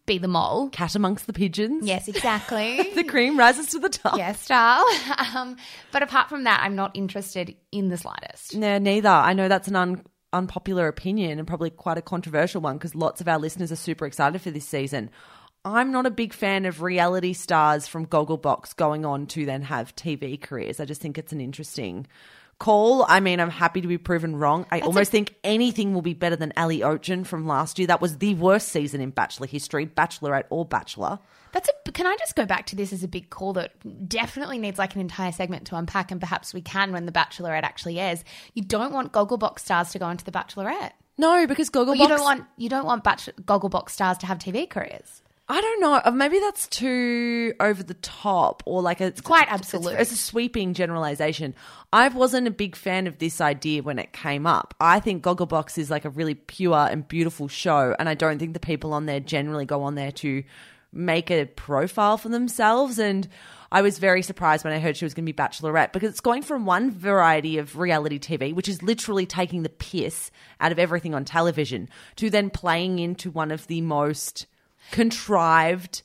[0.10, 0.70] be the mole.
[0.70, 1.86] Cat amongst the pigeons.
[1.86, 2.90] Yes, exactly.
[3.00, 4.18] The cream rises to the top.
[4.18, 4.84] yes, style.
[5.36, 5.56] Um,
[5.92, 8.56] but apart from that, I'm not interested in the slightest.
[8.56, 9.08] No, neither.
[9.10, 13.22] I know that's an un- unpopular opinion and probably quite a controversial one because lots
[13.22, 15.12] of our listeners are super excited for this season.
[15.64, 19.96] I'm not a big fan of reality stars from Gogglebox going on to then have
[19.96, 20.80] TV careers.
[20.80, 22.08] I just think it's an interesting
[22.60, 23.06] call.
[23.08, 24.66] I mean, I'm happy to be proven wrong.
[24.72, 27.88] I almost think anything will be better than Ali Oetjen from last year.
[27.88, 31.20] That was the worst season in Bachelor history, Bachelorette or Bachelor.
[31.52, 31.92] That's a.
[31.92, 33.74] Can I just go back to this as a big call that
[34.08, 37.64] definitely needs like an entire segment to unpack, and perhaps we can when the Bachelorette
[37.64, 38.24] actually airs.
[38.54, 40.92] You don't want Gogglebox stars to go into the Bachelorette.
[41.18, 41.98] No, because Gogglebox.
[41.98, 45.22] You don't want you don't want Bach- Gogglebox stars to have TV careers.
[45.52, 46.00] I don't know.
[46.06, 50.00] Uh, Maybe that's too over the top, or like it's quite it's- absolute.
[50.00, 51.56] It's, a sweeping generalization.
[51.92, 54.76] I wasn't a big fan of this idea when it came up.
[54.80, 58.54] I think Gogglebox is like a really pure and beautiful show, and I don't think
[58.54, 60.44] the people on there generally go on there to
[60.92, 63.00] make a profile for themselves.
[63.00, 63.28] And
[63.72, 66.20] I was very surprised when I heard she was going to be Bachelorette because it's
[66.20, 70.78] going from one variety of reality TV, which is literally taking the piss out of
[70.80, 74.46] everything on television, to then playing into one of the most
[74.92, 76.02] contrived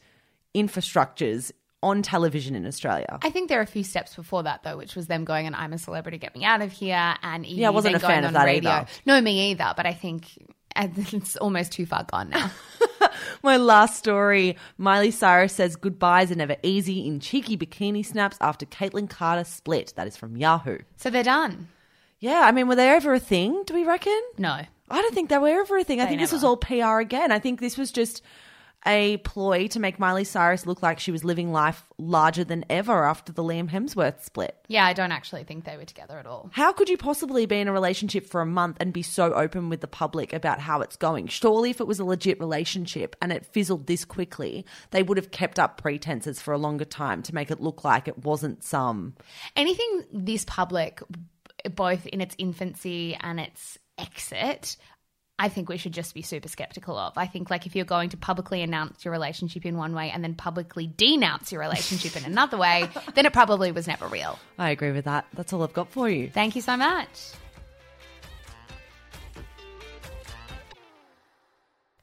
[0.54, 3.18] infrastructures on television in Australia.
[3.22, 5.54] I think there are a few steps before that though, which was them going and
[5.54, 8.08] I'm a celebrity, get me out of here, and Evie Yeah, I wasn't a fan
[8.10, 8.70] going of on that radio.
[8.70, 8.86] either.
[9.04, 9.74] No, me either.
[9.76, 10.26] But I think
[10.76, 12.50] it's almost too far gone now.
[13.42, 18.64] My last story Miley Cyrus says goodbyes are never easy in cheeky bikini snaps after
[18.64, 19.92] Kaitlynn Carter split.
[19.96, 20.78] That is from Yahoo.
[20.96, 21.68] so they're done.
[22.18, 24.18] Yeah, I mean, were they ever a thing, do we reckon?
[24.38, 24.58] No.
[24.88, 26.00] I don't think they were ever a thing.
[26.00, 27.30] I think this was all PR again.
[27.30, 28.22] I think this was just
[28.86, 33.04] a ploy to make Miley Cyrus look like she was living life larger than ever
[33.06, 34.56] after the Liam Hemsworth split.
[34.68, 36.50] Yeah, I don't actually think they were together at all.
[36.52, 39.68] How could you possibly be in a relationship for a month and be so open
[39.68, 41.28] with the public about how it's going?
[41.28, 45.30] Surely, if it was a legit relationship and it fizzled this quickly, they would have
[45.30, 49.14] kept up pretenses for a longer time to make it look like it wasn't some.
[49.56, 51.00] Anything this public,
[51.74, 54.76] both in its infancy and its exit,
[55.36, 57.14] I think we should just be super skeptical of.
[57.16, 60.22] I think, like, if you're going to publicly announce your relationship in one way and
[60.22, 64.38] then publicly denounce your relationship in another way, then it probably was never real.
[64.58, 65.26] I agree with that.
[65.34, 66.30] That's all I've got for you.
[66.30, 67.08] Thank you so much.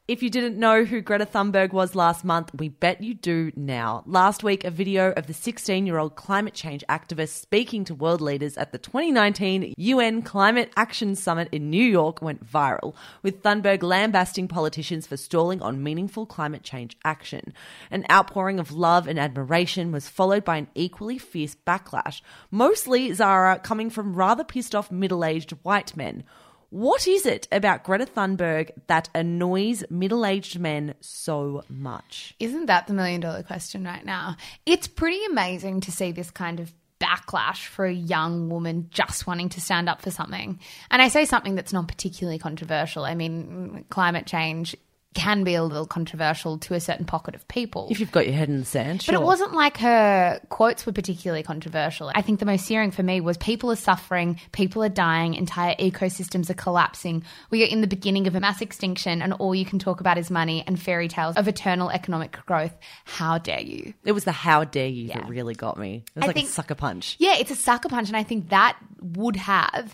[0.07, 4.03] If you didn't know who Greta Thunberg was last month, we bet you do now.
[4.07, 8.19] Last week, a video of the 16 year old climate change activist speaking to world
[8.19, 13.83] leaders at the 2019 UN Climate Action Summit in New York went viral, with Thunberg
[13.83, 17.53] lambasting politicians for stalling on meaningful climate change action.
[17.91, 23.59] An outpouring of love and admiration was followed by an equally fierce backlash, mostly Zara
[23.59, 26.23] coming from rather pissed off middle aged white men.
[26.71, 32.33] What is it about Greta Thunberg that annoys middle aged men so much?
[32.39, 34.37] Isn't that the million dollar question right now?
[34.65, 39.49] It's pretty amazing to see this kind of backlash for a young woman just wanting
[39.49, 40.61] to stand up for something.
[40.89, 43.03] And I say something that's not particularly controversial.
[43.03, 44.73] I mean, climate change
[45.13, 47.87] can be a little controversial to a certain pocket of people.
[47.91, 50.93] If you've got your head in the sand, But it wasn't like her quotes were
[50.93, 52.09] particularly controversial.
[52.15, 55.75] I think the most searing for me was people are suffering, people are dying, entire
[55.75, 57.23] ecosystems are collapsing.
[57.49, 60.17] We are in the beginning of a mass extinction, and all you can talk about
[60.17, 62.77] is money and fairy tales of eternal economic growth.
[63.03, 63.93] How dare you?
[64.05, 65.19] It was the how dare you Yeah.
[65.19, 66.03] that really got me.
[66.07, 67.17] It was I like think- a sucker punch.
[67.19, 69.93] Yeah, it's a sucker punch, and I think that would have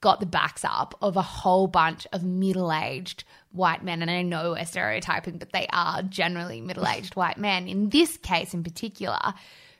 [0.00, 4.02] got the backs up of a whole bunch of middle aged white men.
[4.02, 7.68] And I know we're stereotyping, but they are generally middle aged white men.
[7.68, 9.34] In this case in particular,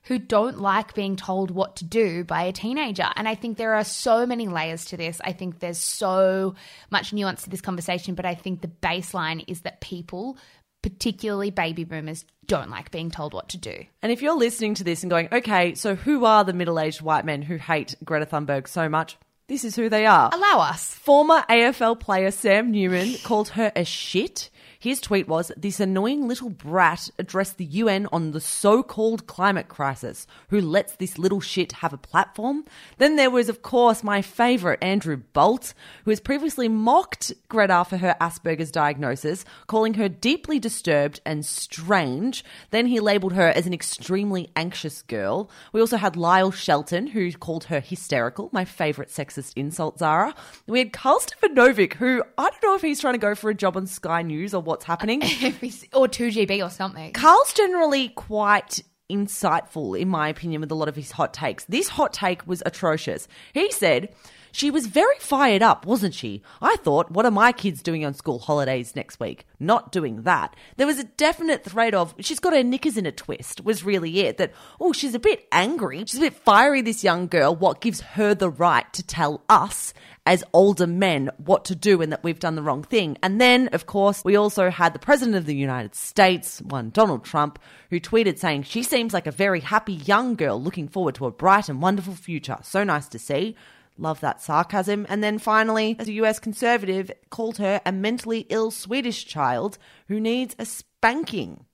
[0.04, 3.07] who don't like being told what to do by a teenager.
[3.14, 5.20] And I think there are so many layers to this.
[5.22, 6.54] I think there's so
[6.90, 10.38] much nuance to this conversation, but I think the baseline is that people,
[10.83, 13.85] particularly baby boomers, don't like being told what to do.
[14.00, 17.02] And if you're listening to this and going, okay, so who are the middle aged
[17.02, 19.18] white men who hate Greta Thunberg so much?
[19.48, 20.28] This is who they are.
[20.30, 20.92] Allow us.
[20.92, 24.50] Former AFL player Sam Newman called her a shit.
[24.80, 29.66] His tweet was This annoying little brat addressed the UN on the so called climate
[29.66, 30.24] crisis.
[30.50, 32.64] Who lets this little shit have a platform?
[32.98, 37.96] Then there was, of course, my favourite, Andrew Bolt, who has previously mocked Greta for
[37.96, 42.44] her Asperger's diagnosis, calling her deeply disturbed and strange.
[42.70, 45.50] Then he labelled her as an extremely anxious girl.
[45.72, 50.36] We also had Lyle Shelton, who called her hysterical, my favourite sexist insult, Zara.
[50.68, 53.54] We had Karl Stefanovic, who I don't know if he's trying to go for a
[53.54, 55.22] job on Sky News or what's happening.
[55.92, 57.12] or 2GB or something.
[57.12, 61.64] Karl's generally quite insightful, in my opinion, with a lot of his hot takes.
[61.64, 63.26] This hot take was atrocious.
[63.54, 64.14] He said,
[64.52, 66.42] she was very fired up, wasn't she?
[66.61, 69.46] I thought, what are my kids doing on school holidays next week?
[69.61, 70.54] Not doing that.
[70.76, 74.20] There was a definite thread of, she's got her knickers in a twist, was really
[74.20, 74.38] it.
[74.38, 76.00] That, oh, she's a bit angry.
[76.06, 77.54] She's a bit fiery, this young girl.
[77.54, 79.92] What gives her the right to tell us
[80.28, 83.16] as older men what to do and that we've done the wrong thing.
[83.22, 87.24] And then, of course, we also had the President of the United States, one Donald
[87.24, 87.58] Trump,
[87.88, 91.30] who tweeted saying, She seems like a very happy young girl looking forward to a
[91.30, 92.58] bright and wonderful future.
[92.62, 93.56] So nice to see.
[93.98, 95.06] Love that sarcasm.
[95.08, 100.54] And then finally, the US conservative called her a mentally ill Swedish child who needs
[100.58, 101.64] a spanking.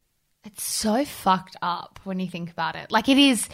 [0.44, 2.90] It's so fucked up when you think about it.
[2.90, 3.48] Like it is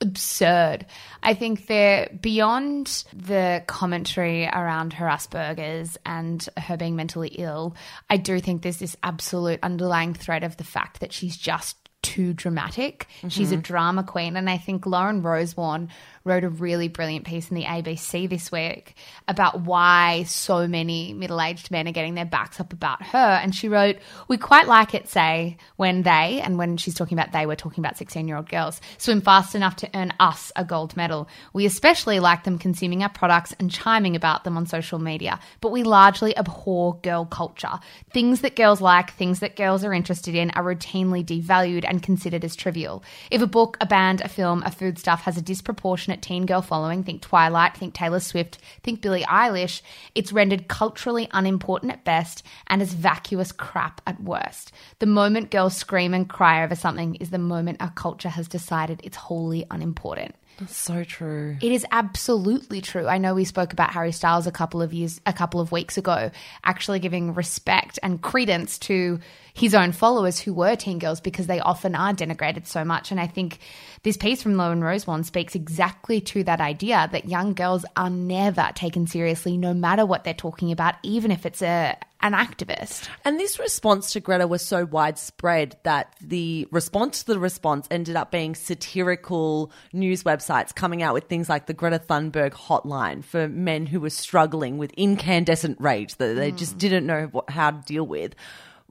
[0.00, 0.86] absurd.
[1.22, 7.74] I think they're beyond the commentary around her Asperger's and her being mentally ill.
[8.10, 12.34] I do think there's this absolute underlying thread of the fact that she's just too
[12.34, 13.06] dramatic.
[13.28, 13.62] She's a mm-hmm.
[13.62, 14.36] drama queen.
[14.36, 15.88] And I think Lauren Rosewarne
[16.24, 18.96] wrote a really brilliant piece in the ABC this week
[19.28, 23.18] about why so many middle aged men are getting their backs up about her.
[23.18, 27.32] And she wrote, We quite like it, say, when they, and when she's talking about
[27.32, 30.64] they, we're talking about 16 year old girls, swim fast enough to earn us a
[30.64, 31.28] gold medal.
[31.52, 35.38] We especially like them consuming our products and chiming about them on social media.
[35.60, 37.80] But we largely abhor girl culture.
[38.14, 42.46] Things that girls like, things that girls are interested in, are routinely devalued and considered
[42.46, 43.04] as trivial.
[43.30, 47.02] If a book, a band, a film, a foodstuff has a disproportionate teen girl following,
[47.02, 49.82] think Twilight, think Taylor Swift, think Billie Eilish,
[50.14, 54.72] it's rendered culturally unimportant at best and as vacuous crap at worst.
[54.98, 59.00] The moment girls scream and cry over something is the moment our culture has decided
[59.02, 60.34] it's wholly unimportant.
[60.58, 61.56] That's so true.
[61.60, 63.06] It is absolutely true.
[63.06, 65.98] I know we spoke about Harry Styles a couple of years, a couple of weeks
[65.98, 66.30] ago,
[66.62, 69.18] actually giving respect and credence to
[69.52, 73.10] his own followers who were teen girls because they often are denigrated so much.
[73.10, 73.58] And I think
[74.02, 78.70] this piece from Lauren Rosewarne speaks exactly to that idea that young girls are never
[78.74, 83.06] taken seriously, no matter what they're talking about, even if it's a an activist.
[83.26, 88.16] And this response to Greta was so widespread that the response to the response ended
[88.16, 93.46] up being satirical news websites coming out with things like the Greta Thunberg hotline for
[93.46, 96.78] men who were struggling with incandescent rage that they just hmm.
[96.78, 98.34] didn't know what, how to deal with.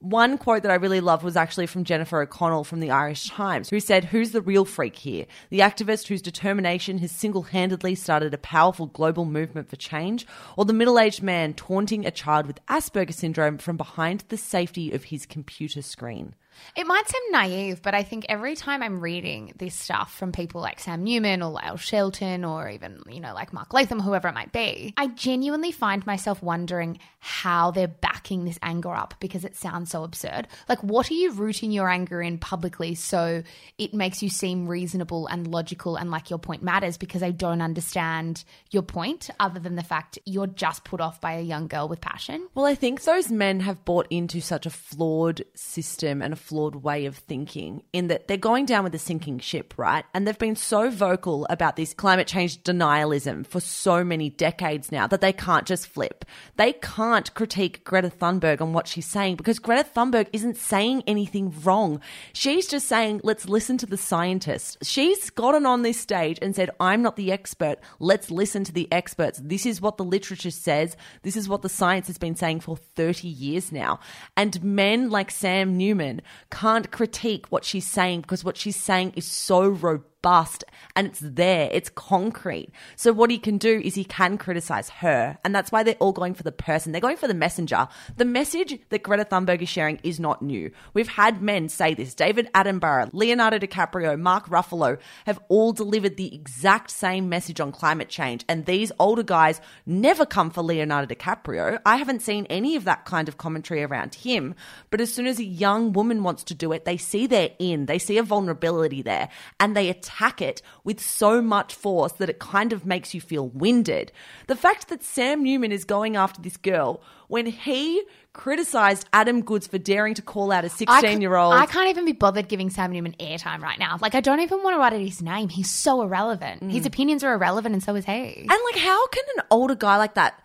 [0.04, 3.70] One quote that I really loved was actually from Jennifer O'Connell from the Irish Times,
[3.70, 5.26] who said, Who's the real freak here?
[5.50, 10.66] The activist whose determination has single handedly started a powerful global movement for change, or
[10.66, 15.06] the middle aged man taunting a child with Asperger's syndrome from behind the safety of
[15.06, 16.36] his computer screen?
[16.76, 20.62] It might seem naive, but I think every time I'm reading this stuff from people
[20.62, 24.34] like Sam Newman or Lyle Shelton or even, you know, like Mark Latham, whoever it
[24.34, 29.56] might be, I genuinely find myself wondering how they're backing this anger up because it
[29.56, 30.48] sounds so absurd.
[30.68, 33.44] Like, what are you rooting your anger in publicly so
[33.78, 36.98] it makes you seem reasonable and logical and like your point matters?
[36.98, 41.34] Because I don't understand your point other than the fact you're just put off by
[41.34, 42.48] a young girl with passion.
[42.56, 46.76] Well, I think those men have bought into such a flawed system and a flawed
[46.76, 50.06] way of thinking in that they're going down with a sinking ship, right?
[50.14, 55.08] And they've been so vocal about this climate change denialism for so many decades now
[55.08, 56.26] that they can't just flip.
[56.58, 61.54] They can't critique Greta Thunberg on what she's saying because Greta Thunberg isn't saying anything
[61.64, 62.02] wrong.
[62.34, 64.78] She's just saying, let's listen to the scientists.
[64.88, 67.80] She's gotten on this stage and said, I'm not the expert.
[68.00, 69.40] Let's listen to the experts.
[69.44, 70.98] This is what the literature says.
[71.22, 74.00] This is what the science has been saying for 30 years now.
[74.36, 76.22] And men like Sam Newman
[76.52, 81.70] can't critique what she's saying because what she's saying is so robust and it's there,
[81.72, 82.70] it's concrete.
[82.96, 86.14] So what he can do is he can criticize her, and that's why they're all
[86.14, 86.92] going for the person.
[86.92, 87.88] They're going for the messenger.
[88.16, 90.72] The message that Greta Thunberg is sharing is not new.
[90.94, 92.16] We've had men say this.
[92.16, 98.10] David Attenborough, Leonardo DiCaprio, Mark Ruffalo have all delivered the exact same message on climate
[98.10, 101.80] change, and these older guys never come for Leonardo DiCaprio.
[101.86, 104.56] I haven't seen any of that kind of commentary around him,
[104.90, 107.88] but as soon as a young woman wants to do it, they see their in,
[107.88, 109.28] they see a vulnerability there,
[109.60, 113.50] and they attack it with so much force that it kind of makes you feel
[113.50, 114.12] winded.
[114.48, 118.04] The fact that Sam Newman is going after this girl when he
[118.34, 121.54] criticized Adam Goodes for daring to call out a 16 year old.
[121.54, 123.98] I can't even be bothered giving Sam Newman airtime right now.
[124.02, 125.50] Like, I don't even want to write out his name.
[125.50, 126.62] He's so irrelevant.
[126.62, 126.72] Mm.
[126.72, 128.12] His opinions are irrelevant, and so is he.
[128.12, 130.40] And like, how can an older guy like that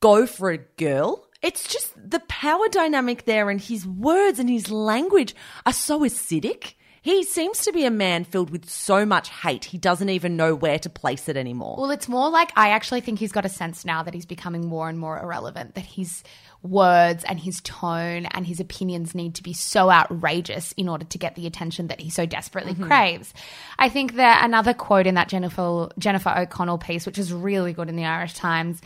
[0.00, 1.26] go for a girl?
[1.42, 5.34] It's just the power dynamic there, and his words and his language
[5.66, 6.74] are so acidic.
[7.04, 10.54] He seems to be a man filled with so much hate, he doesn't even know
[10.54, 11.76] where to place it anymore.
[11.76, 14.66] Well, it's more like I actually think he's got a sense now that he's becoming
[14.66, 16.22] more and more irrelevant, that his
[16.64, 21.18] words and his tone and his opinions need to be so outrageous in order to
[21.18, 22.86] get the attention that he so desperately mm-hmm.
[22.86, 23.32] craves.
[23.78, 27.88] I think that another quote in that Jennifer Jennifer O'Connell piece, which is really good
[27.88, 28.80] in the Irish Times,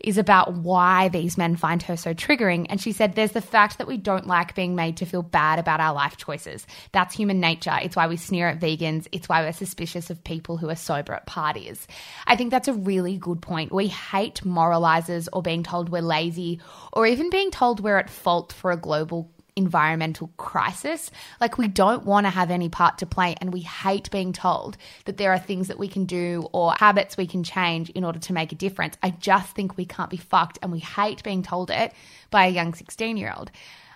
[0.00, 2.66] is about why these men find her so triggering.
[2.68, 5.58] And she said, There's the fact that we don't like being made to feel bad
[5.58, 6.66] about our life choices.
[6.92, 7.76] That's human nature.
[7.82, 9.08] It's why we sneer at vegans.
[9.12, 11.86] It's why we're suspicious of people who are sober at parties.
[12.26, 13.72] I think that's a really good point.
[13.72, 16.60] We hate moralizers or being told we're lazy
[16.92, 21.10] or even being told we're at fault for a global environmental crisis.
[21.40, 24.76] Like, we don't want to have any part to play, and we hate being told
[25.04, 28.18] that there are things that we can do or habits we can change in order
[28.18, 28.96] to make a difference.
[29.02, 31.92] I just think we can't be fucked, and we hate being told it
[32.30, 33.50] by a young 16 year old.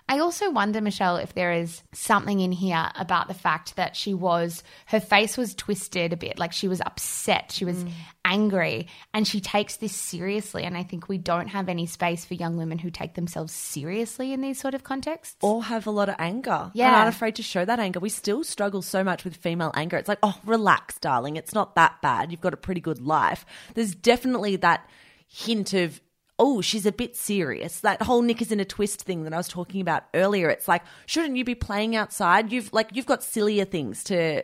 [0.09, 4.15] I also wonder, Michelle, if there is something in here about the fact that she
[4.15, 7.91] was, her face was twisted a bit, like she was upset, she was mm.
[8.25, 10.63] angry, and she takes this seriously.
[10.63, 14.33] And I think we don't have any space for young women who take themselves seriously
[14.33, 15.37] in these sort of contexts.
[15.41, 16.71] or have a lot of anger.
[16.73, 16.87] Yeah.
[16.87, 17.99] And aren't afraid to show that anger.
[17.99, 19.97] We still struggle so much with female anger.
[19.97, 21.35] It's like, oh, relax, darling.
[21.35, 22.31] It's not that bad.
[22.31, 23.45] You've got a pretty good life.
[23.75, 24.89] There's definitely that
[25.27, 26.01] hint of,
[26.39, 27.81] oh, she's a bit serious.
[27.81, 30.49] That whole Nick is in a twist thing that I was talking about earlier.
[30.49, 32.51] It's like, shouldn't you be playing outside?
[32.51, 34.43] You've like you've got sillier things to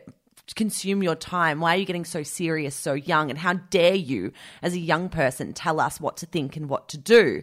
[0.56, 1.60] consume your time.
[1.60, 3.30] Why are you getting so serious so young?
[3.30, 4.32] And how dare you,
[4.62, 7.42] as a young person, tell us what to think and what to do?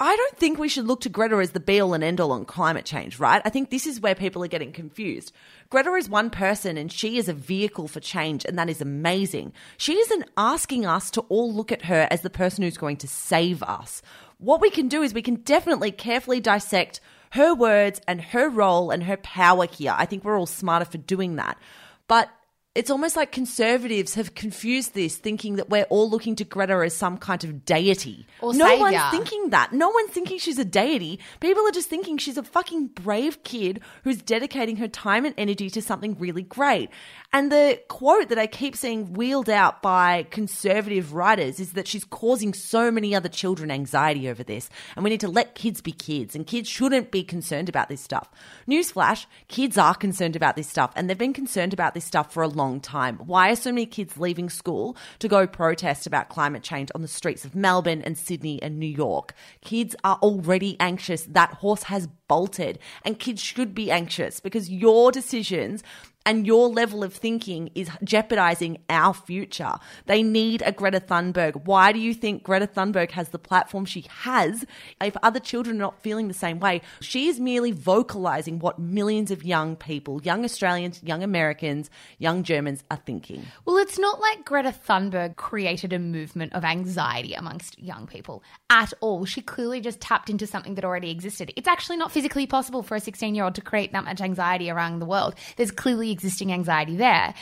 [0.00, 2.30] I don't think we should look to Greta as the be all and end all
[2.30, 3.42] on climate change, right?
[3.44, 5.32] I think this is where people are getting confused.
[5.70, 9.52] Greta is one person and she is a vehicle for change, and that is amazing.
[9.76, 13.08] She isn't asking us to all look at her as the person who's going to
[13.08, 14.00] save us.
[14.38, 17.00] What we can do is we can definitely carefully dissect
[17.32, 19.96] her words and her role and her power here.
[19.98, 21.58] I think we're all smarter for doing that.
[22.06, 22.30] But
[22.78, 26.94] it's almost like conservatives have confused this, thinking that we're all looking to Greta as
[26.94, 28.24] some kind of deity.
[28.40, 28.92] Or no saviour.
[28.92, 29.72] one's thinking that.
[29.72, 31.18] No one's thinking she's a deity.
[31.40, 35.68] People are just thinking she's a fucking brave kid who's dedicating her time and energy
[35.70, 36.90] to something really great.
[37.30, 42.04] And the quote that I keep seeing wheeled out by conservative writers is that she's
[42.04, 44.70] causing so many other children anxiety over this.
[44.96, 48.00] And we need to let kids be kids, and kids shouldn't be concerned about this
[48.00, 48.30] stuff.
[48.66, 52.42] Newsflash kids are concerned about this stuff, and they've been concerned about this stuff for
[52.42, 53.18] a long time.
[53.18, 57.08] Why are so many kids leaving school to go protest about climate change on the
[57.08, 59.34] streets of Melbourne and Sydney and New York?
[59.60, 61.24] Kids are already anxious.
[61.24, 65.82] That horse has bolted, and kids should be anxious because your decisions
[66.28, 69.72] and your level of thinking is jeopardizing our future.
[70.04, 71.64] They need a Greta Thunberg.
[71.64, 74.66] Why do you think Greta Thunberg has the platform she has
[75.00, 76.82] if other children are not feeling the same way?
[77.00, 82.84] She is merely vocalizing what millions of young people, young Australians, young Americans, young Germans
[82.90, 83.46] are thinking.
[83.64, 88.92] Well, it's not like Greta Thunberg created a movement of anxiety amongst young people at
[89.00, 89.24] all.
[89.24, 91.54] She clearly just tapped into something that already existed.
[91.56, 94.68] It's actually not physically possible for a 16 year old to create that much anxiety
[94.68, 95.34] around the world.
[95.56, 97.32] There's clearly existing anxiety there.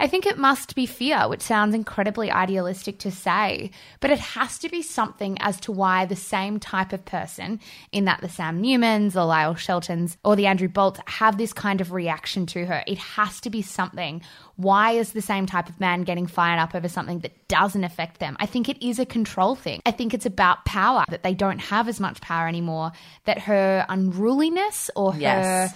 [0.00, 3.70] I think it must be fear, which sounds incredibly idealistic to say,
[4.00, 7.60] but it has to be something as to why the same type of person,
[7.92, 11.80] in that the Sam Newmans, the Lyle Sheltons, or the Andrew Bolts, have this kind
[11.80, 12.82] of reaction to her.
[12.86, 14.22] It has to be something.
[14.56, 18.18] Why is the same type of man getting fired up over something that doesn't affect
[18.18, 18.36] them?
[18.40, 19.82] I think it is a control thing.
[19.86, 22.92] I think it's about power, that they don't have as much power anymore,
[23.26, 25.74] that her unruliness or her Yes.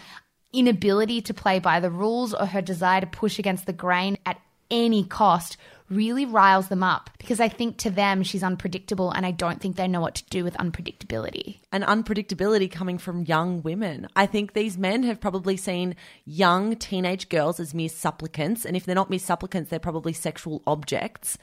[0.53, 4.41] Inability to play by the rules or her desire to push against the grain at
[4.71, 5.57] any cost
[5.89, 9.77] really riles them up because I think to them she's unpredictable and I don't think
[9.77, 11.59] they know what to do with unpredictability.
[11.73, 14.09] and unpredictability coming from young women.
[14.17, 15.95] I think these men have probably seen
[16.25, 20.63] young teenage girls as mere supplicants, and if they're not mere supplicants, they're probably sexual
[20.67, 21.39] objects.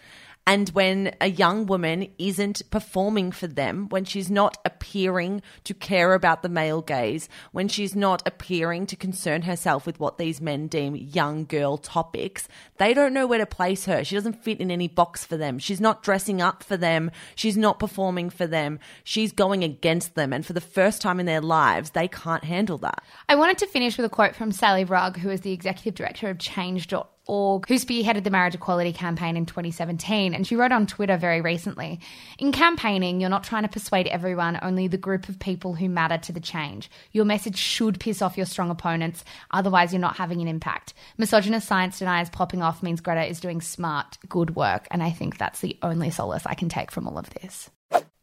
[0.45, 6.13] And when a young woman isn't performing for them, when she's not appearing to care
[6.13, 10.67] about the male gaze, when she's not appearing to concern herself with what these men
[10.67, 14.03] deem young girl topics, they don't know where to place her.
[14.03, 15.59] She doesn't fit in any box for them.
[15.59, 17.09] She's not dressing up for them.
[17.35, 18.79] She's not performing for them.
[19.05, 20.33] She's going against them.
[20.33, 23.01] And for the first time in their lives, they can't handle that.
[23.29, 26.29] I wanted to finish with a quote from Sally Rugg, who is the executive director
[26.29, 30.33] of Change.org, who spearheaded the marriage equality campaign in 2017.
[30.33, 31.99] And she wrote on Twitter very recently
[32.37, 36.17] In campaigning, you're not trying to persuade everyone, only the group of people who matter
[36.17, 36.89] to the change.
[37.11, 40.93] Your message should piss off your strong opponents, otherwise, you're not having an impact.
[41.17, 44.87] Misogynist science deniers popping off means Greta is doing smart, good work.
[44.91, 47.69] And I think that's the only solace I can take from all of this.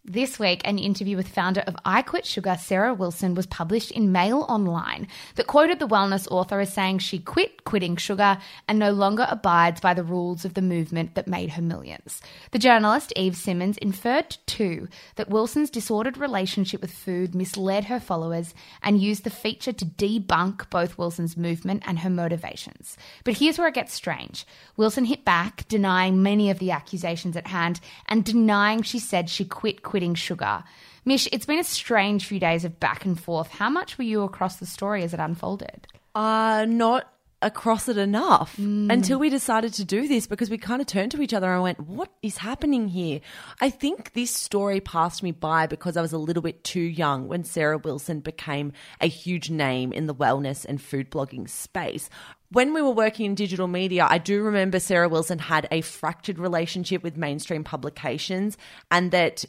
[0.07, 4.13] This week, an interview with founder of I Quit Sugar, Sarah Wilson, was published in
[4.13, 8.93] Mail Online that quoted the wellness author as saying she quit quitting sugar and no
[8.93, 12.23] longer abides by the rules of the movement that made her millions.
[12.53, 18.55] The journalist Eve Simmons inferred too that Wilson's disordered relationship with food misled her followers
[18.83, 22.97] and used the feature to debunk both Wilson's movement and her motivations.
[23.23, 24.47] But here's where it gets strange.
[24.79, 29.45] Wilson hit back, denying many of the accusations at hand and denying she said she
[29.45, 30.63] quit quitting sugar.
[31.05, 33.49] Mish, it's been a strange few days of back and forth.
[33.49, 35.89] How much were you across the story as it unfolded?
[36.15, 37.13] Uh, not
[37.43, 41.23] across it enough until we decided to do this because we kind of turned to
[41.23, 43.21] each other and went, What is happening here?
[43.61, 47.29] I think this story passed me by because I was a little bit too young
[47.29, 52.11] when Sarah Wilson became a huge name in the wellness and food blogging space.
[52.53, 56.39] When we were working in digital media, I do remember Sarah Wilson had a fractured
[56.39, 58.59] relationship with mainstream publications
[58.91, 59.45] and that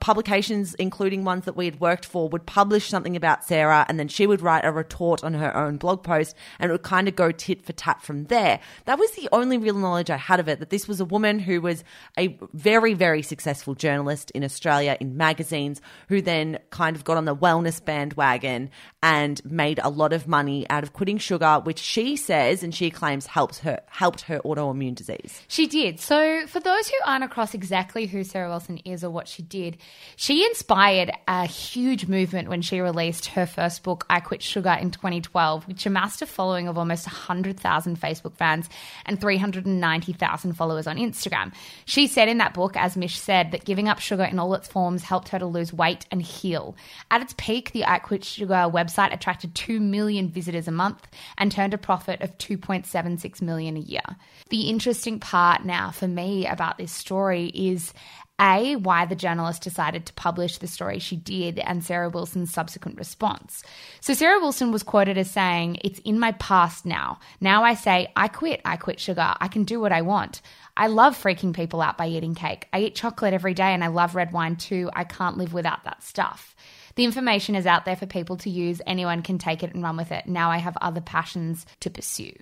[0.00, 4.08] publications, including ones that we had worked for, would publish something about Sarah and then
[4.08, 7.14] she would write a retort on her own blog post and it would kind of
[7.14, 8.60] go tit for tat from there.
[8.86, 11.38] That was the only real knowledge I had of it, that this was a woman
[11.38, 11.84] who was
[12.18, 17.24] a very, very successful journalist in Australia in magazines who then kind of got on
[17.24, 18.70] the wellness bandwagon
[19.02, 22.90] and made a lot of money out of quitting sugar, which she says and she
[22.90, 25.42] claims helps her helped her autoimmune disease.
[25.48, 25.98] She did.
[25.98, 29.76] So, for those who aren't across exactly who Sarah Wilson is or what she did,
[30.14, 34.92] she inspired a huge movement when she released her first book, I Quit Sugar, in
[34.92, 38.68] 2012, which amassed a following of almost 100,000 Facebook fans
[39.04, 41.52] and 390,000 followers on Instagram.
[41.84, 44.68] She said in that book, as Mish said, that giving up sugar in all its
[44.68, 46.76] forms helped her to lose weight and heal.
[47.10, 51.06] At its peak, the I Quit Sugar website attracted 2 million visitors a month
[51.38, 54.02] and turned a profit of 2.76 million a year.
[54.50, 57.92] The interesting part now for me about this story is
[58.40, 62.98] a, why the journalist decided to publish the story she did and Sarah Wilson's subsequent
[62.98, 63.62] response.
[64.00, 67.20] So, Sarah Wilson was quoted as saying, It's in my past now.
[67.40, 69.34] Now I say, I quit, I quit sugar.
[69.40, 70.42] I can do what I want.
[70.76, 72.66] I love freaking people out by eating cake.
[72.72, 74.90] I eat chocolate every day and I love red wine too.
[74.94, 76.56] I can't live without that stuff.
[76.94, 78.80] The information is out there for people to use.
[78.86, 80.26] Anyone can take it and run with it.
[80.26, 82.34] Now I have other passions to pursue.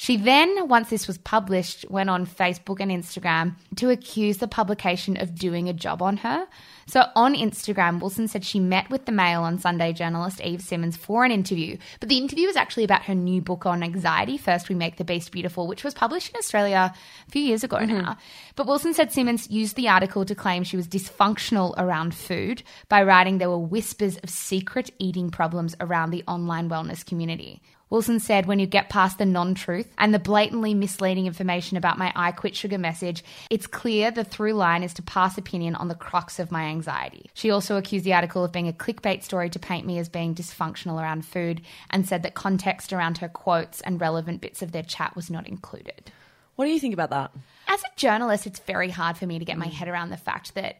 [0.00, 5.20] She then, once this was published, went on Facebook and Instagram to accuse the publication
[5.20, 6.46] of doing a job on her.
[6.86, 10.96] So on Instagram, Wilson said she met with the Mail on Sunday journalist Eve Simmons
[10.96, 11.76] for an interview.
[12.00, 15.04] But the interview was actually about her new book on anxiety, First We Make the
[15.04, 16.94] Beast Beautiful, which was published in Australia
[17.28, 17.98] a few years ago mm-hmm.
[17.98, 18.16] now.
[18.56, 23.02] But Wilson said Simmons used the article to claim she was dysfunctional around food by
[23.02, 27.60] writing there were whispers of secret eating problems around the online wellness community.
[27.90, 31.98] Wilson said, when you get past the non truth and the blatantly misleading information about
[31.98, 35.88] my I quit sugar message, it's clear the through line is to pass opinion on
[35.88, 37.28] the crux of my anxiety.
[37.34, 40.36] She also accused the article of being a clickbait story to paint me as being
[40.36, 44.84] dysfunctional around food and said that context around her quotes and relevant bits of their
[44.84, 46.12] chat was not included.
[46.54, 47.32] What do you think about that?
[47.66, 50.54] As a journalist, it's very hard for me to get my head around the fact
[50.54, 50.76] that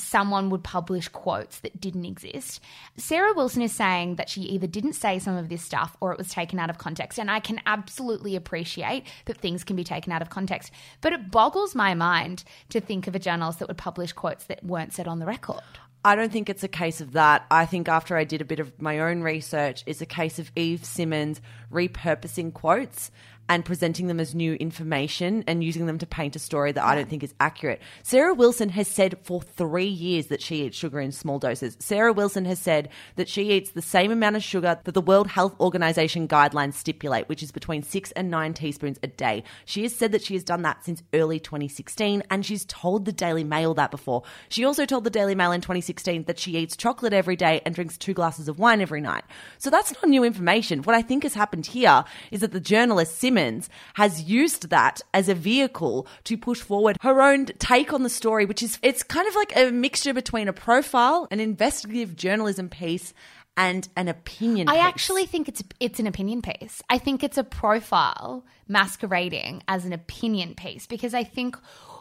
[0.00, 2.60] someone would publish quotes that didn't exist.
[2.96, 6.18] Sarah Wilson is saying that she either didn't say some of this stuff or it
[6.18, 7.18] was taken out of context.
[7.18, 10.72] And I can absolutely appreciate that things can be taken out of context.
[11.00, 14.64] But it boggles my mind to think of a journalist that would publish quotes that
[14.64, 15.62] weren't said on the record.
[16.04, 17.44] I don't think it's a case of that.
[17.50, 20.50] I think after I did a bit of my own research, it's a case of
[20.54, 21.40] Eve Simmons
[21.72, 23.10] repurposing quotes
[23.48, 26.94] and presenting them as new information and using them to paint a story that I
[26.94, 27.80] don't think is accurate.
[28.02, 31.76] Sarah Wilson has said for three years that she eats sugar in small doses.
[31.80, 35.28] Sarah Wilson has said that she eats the same amount of sugar that the World
[35.28, 39.44] Health Organization guidelines stipulate, which is between six and nine teaspoons a day.
[39.64, 43.12] She has said that she has done that since early 2016, and she's told the
[43.12, 44.22] Daily Mail that before.
[44.48, 47.74] She also told the Daily Mail in 2016 that she eats chocolate every day and
[47.74, 49.24] drinks two glasses of wine every night.
[49.58, 50.82] So that's not new information.
[50.82, 55.28] What I think has happened here is that the journalist Simmons has used that as
[55.28, 59.28] a vehicle to push forward her own take on the story, which is it's kind
[59.28, 63.14] of like a mixture between a profile, an investigative journalism piece,
[63.56, 64.66] and an opinion.
[64.66, 64.74] Piece.
[64.74, 64.86] I piece.
[64.86, 66.82] actually think it's it's an opinion piece.
[66.90, 71.56] I think it's a profile masquerading as an opinion piece because I think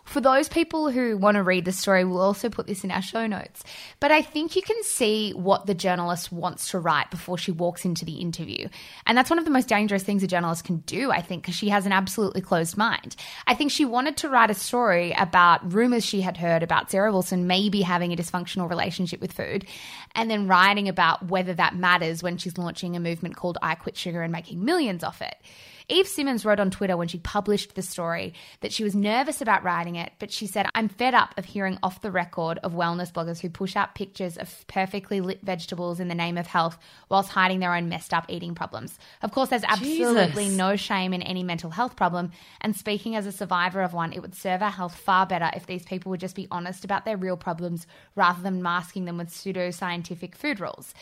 [0.08, 3.02] for those people who want to read the story, we'll also put this in our
[3.02, 3.64] show notes.
[4.00, 7.84] But I think you can see what the journalist wants to write before she walks
[7.84, 8.70] into the interview.
[9.06, 11.56] And that's one of the most dangerous things a journalist can do, I think, because
[11.56, 13.16] she has an absolutely closed mind.
[13.46, 17.12] I think she wanted to write a story about rumors she had heard about Sarah
[17.12, 19.66] Wilson maybe having a dysfunctional relationship with food,
[20.16, 23.98] and then writing about whether that matters when she's launching a movement called I Quit
[23.98, 25.36] Sugar and making millions off it.
[25.90, 29.64] Eve Simmons wrote on Twitter when she published the story that she was nervous about
[29.64, 33.10] writing it, but she said, I'm fed up of hearing off the record of wellness
[33.10, 36.78] bloggers who push out pictures of perfectly lit vegetables in the name of health
[37.08, 39.00] whilst hiding their own messed up eating problems.
[39.22, 40.58] Of course, there's absolutely Jesus.
[40.58, 44.22] no shame in any mental health problem, and speaking as a survivor of one, it
[44.22, 47.16] would serve our health far better if these people would just be honest about their
[47.16, 50.94] real problems rather than masking them with pseudo-scientific food rules.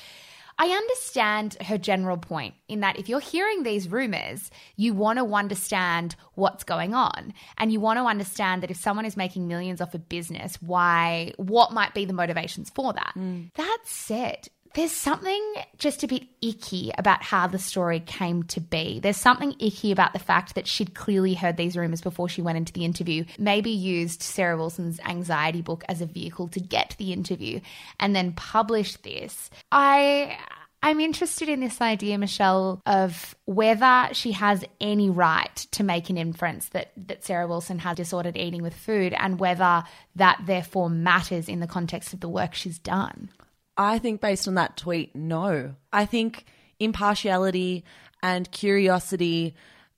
[0.57, 5.33] I understand her general point in that if you're hearing these rumors, you want to
[5.33, 7.33] understand what's going on.
[7.57, 11.33] And you want to understand that if someone is making millions off a business, why,
[11.37, 13.13] what might be the motivations for that?
[13.17, 13.53] Mm.
[13.55, 15.41] That said, there's something
[15.77, 18.99] just a bit icky about how the story came to be.
[18.99, 22.57] There's something icky about the fact that she'd clearly heard these rumors before she went
[22.57, 27.13] into the interview, maybe used Sarah Wilson's anxiety book as a vehicle to get the
[27.13, 27.61] interview,
[27.99, 29.49] and then published this.
[29.71, 30.37] I.
[30.83, 36.17] I'm interested in this idea, Michelle, of whether she has any right to make an
[36.17, 39.83] inference that, that Sarah Wilson has disordered eating with food and whether
[40.15, 43.29] that therefore matters in the context of the work she's done.
[43.77, 45.75] I think based on that tweet, no.
[45.91, 46.45] I think
[46.79, 47.83] impartiality
[48.23, 49.55] and curiosity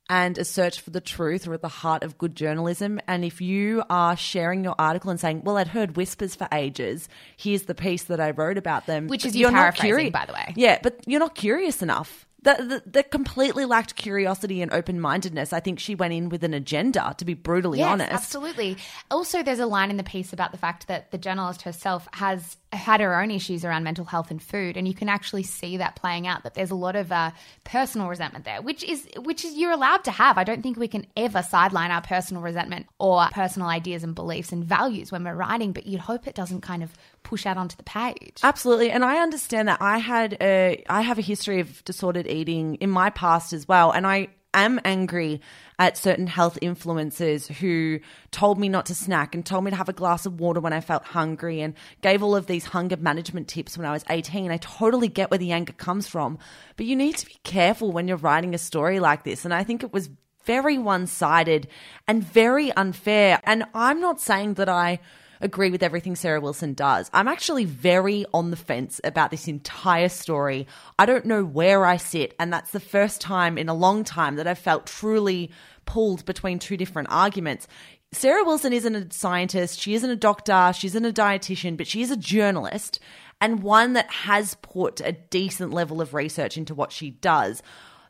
[0.10, 3.00] and a search for the truth are at the heart of good journalism.
[3.08, 7.10] And if you are sharing your article and saying, "Well, I'd heard whispers for ages.
[7.36, 10.26] Here's the piece that I wrote about them," Which is you're not paraphrasing, curi- by
[10.26, 10.54] the way.
[10.56, 12.26] Yeah, but you're not curious enough.
[12.44, 15.52] That, that, that completely lacked curiosity and open mindedness.
[15.52, 18.12] I think she went in with an agenda, to be brutally Yes, honest.
[18.14, 18.78] absolutely.
[19.12, 22.56] Also, there's a line in the piece about the fact that the journalist herself has
[22.78, 25.96] had her own issues around mental health and food, and you can actually see that
[25.96, 26.44] playing out.
[26.44, 27.32] That there's a lot of uh,
[27.64, 30.38] personal resentment there, which is which is you're allowed to have.
[30.38, 34.52] I don't think we can ever sideline our personal resentment or personal ideas and beliefs
[34.52, 37.76] and values when we're writing, but you'd hope it doesn't kind of push out onto
[37.76, 38.40] the page.
[38.44, 39.82] Absolutely, and I understand that.
[39.82, 43.92] I had a, I have a history of disordered eating in my past as well,
[43.92, 45.42] and I am angry
[45.80, 48.00] at certain health influencers who
[48.32, 50.74] told me not to snack and told me to have a glass of water when
[50.74, 54.52] I felt hungry and gave all of these hunger management tips when I was 18.
[54.52, 56.40] I totally get where the anger comes from,
[56.76, 59.64] but you need to be careful when you're writing a story like this, and I
[59.64, 60.10] think it was
[60.46, 61.68] very one sided
[62.08, 63.40] and very unfair.
[63.44, 65.00] And I'm not saying that I
[65.42, 67.10] agree with everything Sarah Wilson does.
[67.14, 70.68] I'm actually very on the fence about this entire story.
[70.98, 74.36] I don't know where I sit, and that's the first time in a long time
[74.36, 75.52] that I've felt truly
[75.86, 77.68] pulled between two different arguments.
[78.12, 82.02] Sarah Wilson isn't a scientist, she isn't a doctor, she isn't a dietitian, but she
[82.02, 83.00] is a journalist
[83.40, 87.62] and one that has put a decent level of research into what she does.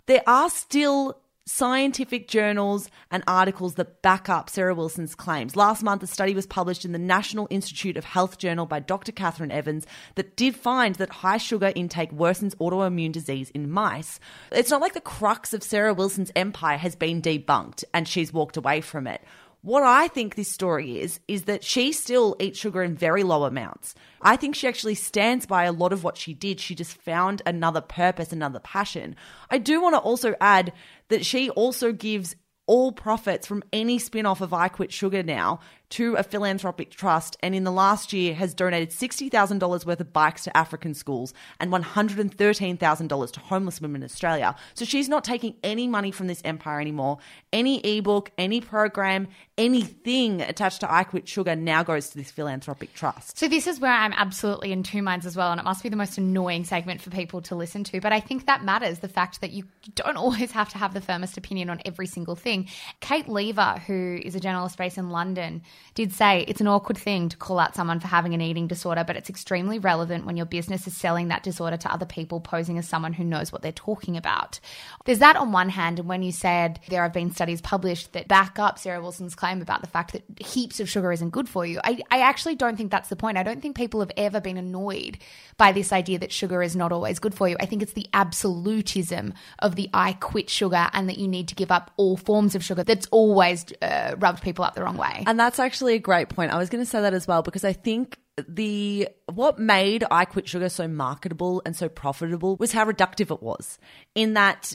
[0.05, 5.55] There are still scientific journals and articles that back up Sarah Wilson's claims.
[5.55, 9.13] Last month, a study was published in the National Institute of Health Journal by Dr.
[9.13, 14.19] Catherine Evans that did find that high sugar intake worsens autoimmune disease in mice.
[14.51, 18.57] It's not like the crux of Sarah Wilson's empire has been debunked and she's walked
[18.57, 19.21] away from it.
[19.67, 23.43] What I think this story is, is that she still eats sugar in very low
[23.43, 23.95] amounts.
[24.21, 26.61] I think she actually stands by a lot of what she did.
[26.61, 29.17] She just found another purpose, another passion.
[29.49, 30.71] I do want to also add
[31.09, 32.33] that she also gives
[32.65, 35.59] all profits from any spin off of I Quit Sugar now
[35.89, 40.43] to a philanthropic trust and in the last year has donated $60,000 worth of bikes
[40.43, 44.55] to African schools and $113,000 to homeless women in Australia.
[44.73, 47.19] So she's not taking any money from this empire anymore.
[47.53, 49.27] Any ebook, any program,
[49.57, 53.37] anything attached to I Quit Sugar now goes to this philanthropic trust.
[53.37, 55.89] So this is where I'm absolutely in two minds as well, and it must be
[55.89, 58.01] the most annoying segment for people to listen to.
[58.01, 59.63] But I think that matters the fact that you
[59.95, 62.67] don't always have to have the firmest opinion on every single thing.
[62.99, 65.61] Kate Leaver, who is a journalist based in London,
[65.97, 69.03] did say it's an awkward thing to call out someone for having an eating disorder,
[69.03, 72.77] but it's extremely relevant when your business is selling that disorder to other people, posing
[72.77, 74.59] as someone who knows what they're talking about.
[75.05, 78.27] There's that on one hand, and when you said there have been studies published that
[78.27, 81.65] back up Sarah Wilson's claim about the fact that heaps of sugar isn't good for
[81.65, 83.37] you, I, I actually don't think that's the point.
[83.37, 85.17] I don't think people have ever been annoyed
[85.57, 87.55] by this idea that sugar is not always good for you.
[87.59, 91.55] I think it's the absolutism of the I quit sugar and that you need to
[91.55, 95.23] give up all forms of sugar that's always uh, rubbed people up the wrong way.
[95.25, 96.51] And that's actually a great point.
[96.51, 100.25] I was going to say that as well because I think the what made I
[100.25, 103.77] Quit Sugar so marketable and so profitable was how reductive it was.
[104.15, 104.73] In that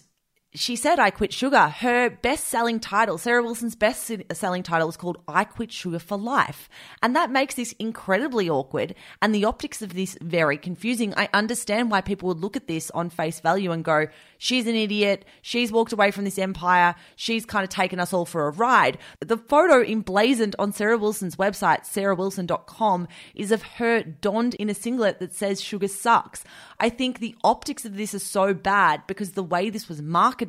[0.54, 1.68] she said I Quit Sugar.
[1.68, 6.18] Her best selling title, Sarah Wilson's best selling title is called I Quit Sugar for
[6.18, 6.68] Life.
[7.02, 11.14] And that makes this incredibly awkward and the optics of this very confusing.
[11.16, 14.74] I understand why people would look at this on face value and go, she's an
[14.74, 15.24] idiot.
[15.40, 16.96] She's walked away from this empire.
[17.16, 18.98] She's kind of taken us all for a ride.
[19.20, 25.18] The photo emblazoned on Sarah Wilson's website, sarahwilson.com, is of her donned in a singlet
[25.20, 26.44] that says sugar sucks.
[26.78, 30.41] I think the optics of this are so bad because the way this was marketed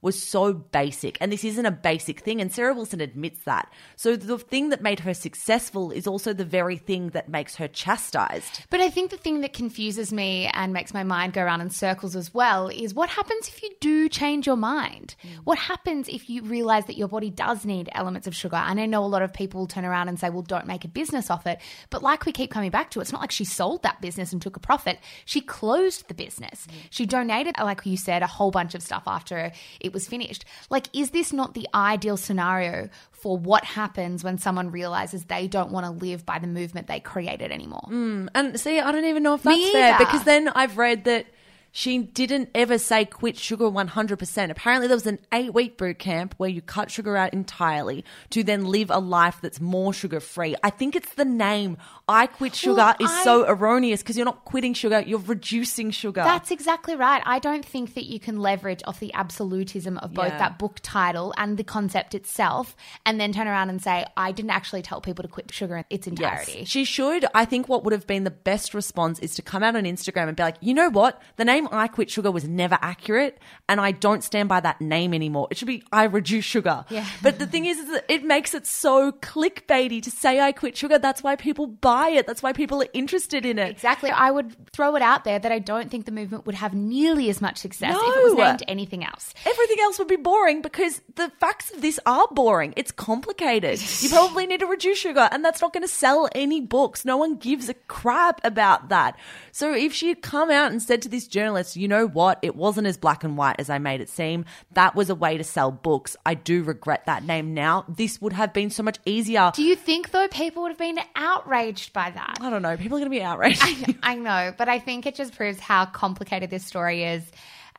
[0.00, 1.18] was so basic.
[1.20, 2.40] And this isn't a basic thing.
[2.40, 3.72] And Sarah Wilson admits that.
[3.96, 7.68] So the thing that made her successful is also the very thing that makes her
[7.68, 8.66] chastised.
[8.70, 11.70] But I think the thing that confuses me and makes my mind go around in
[11.70, 15.14] circles as well is what happens if you do change your mind?
[15.22, 15.44] Mm.
[15.44, 18.56] What happens if you realize that your body does need elements of sugar?
[18.56, 20.84] And I know a lot of people will turn around and say, well, don't make
[20.84, 21.60] a business off it.
[21.90, 24.40] But like we keep coming back to, it's not like she sold that business and
[24.40, 24.98] took a profit.
[25.24, 26.66] She closed the business.
[26.66, 26.74] Mm.
[26.90, 29.31] She donated, like you said, a whole bunch of stuff after
[29.80, 30.44] it was finished.
[30.70, 35.70] Like, is this not the ideal scenario for what happens when someone realizes they don't
[35.70, 37.88] want to live by the movement they created anymore?
[37.88, 41.26] Mm, and see, I don't even know if that's fair because then I've read that
[41.74, 44.50] she didn't ever say quit sugar 100%.
[44.50, 48.44] Apparently, there was an eight week boot camp where you cut sugar out entirely to
[48.44, 50.54] then live a life that's more sugar free.
[50.62, 51.78] I think it's the name.
[52.06, 55.90] I quit sugar Well, is I- so erroneous because you're not quitting sugar, you're reducing
[55.90, 56.22] sugar.
[56.22, 57.22] That's exactly right.
[57.24, 60.38] I don't think that you can leverage off the absolutism of both Yeah.
[60.38, 64.50] that book title and the concept itself and then turn around and say, I didn't
[64.50, 66.58] actually tell people to quit sugar in its entirety.
[66.60, 66.68] Yes.
[66.68, 67.24] She should.
[67.34, 70.28] I think what would have been the best response is to come out on Instagram
[70.28, 71.20] and be like, you know what?
[71.36, 73.38] The name I Quit Sugar was never accurate,
[73.68, 75.48] and I don't stand by that name anymore.
[75.50, 76.84] It should be I Reduce Sugar.
[76.88, 77.06] Yeah.
[77.22, 80.76] But the thing is, is that it makes it so clickbaity to say I quit
[80.76, 80.98] sugar.
[80.98, 82.26] That's why people buy it.
[82.26, 83.70] That's why people are interested in it.
[83.70, 84.10] Exactly.
[84.10, 87.28] I would throw it out there that I don't think the movement would have nearly
[87.28, 89.34] as much success if it was named anything else.
[89.44, 92.74] Everything else would be boring because the facts of this are boring.
[92.76, 93.80] It's complicated.
[94.02, 97.04] You probably need to reduce sugar, and that's not going to sell any books.
[97.04, 99.16] No one gives a crap about that.
[99.52, 102.56] So if she had come out and said to this journalist, you know what, it
[102.56, 105.44] wasn't as black and white as I made it seem, that was a way to
[105.44, 106.16] sell books.
[106.24, 107.84] I do regret that name now.
[107.88, 109.52] This would have been so much easier.
[109.54, 112.38] Do you think, though, people would have been outraged by that?
[112.40, 112.76] I don't know.
[112.76, 113.62] People are going to be outraged.
[114.02, 117.22] I know, but I think it just proves how complicated this story is.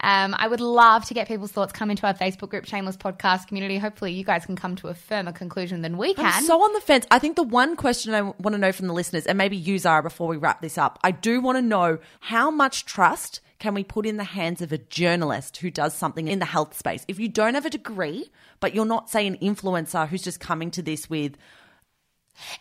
[0.01, 1.71] Um, I would love to get people's thoughts.
[1.71, 3.77] Come into our Facebook group, Shameless Podcast Community.
[3.77, 6.25] Hopefully, you guys can come to a firmer conclusion than we can.
[6.25, 7.07] I'm so on the fence.
[7.09, 9.79] I think the one question I want to know from the listeners, and maybe you,
[9.79, 13.73] Zara, before we wrap this up, I do want to know how much trust can
[13.73, 17.05] we put in the hands of a journalist who does something in the health space?
[17.07, 20.69] If you don't have a degree, but you're not, say, an influencer who's just coming
[20.71, 21.37] to this with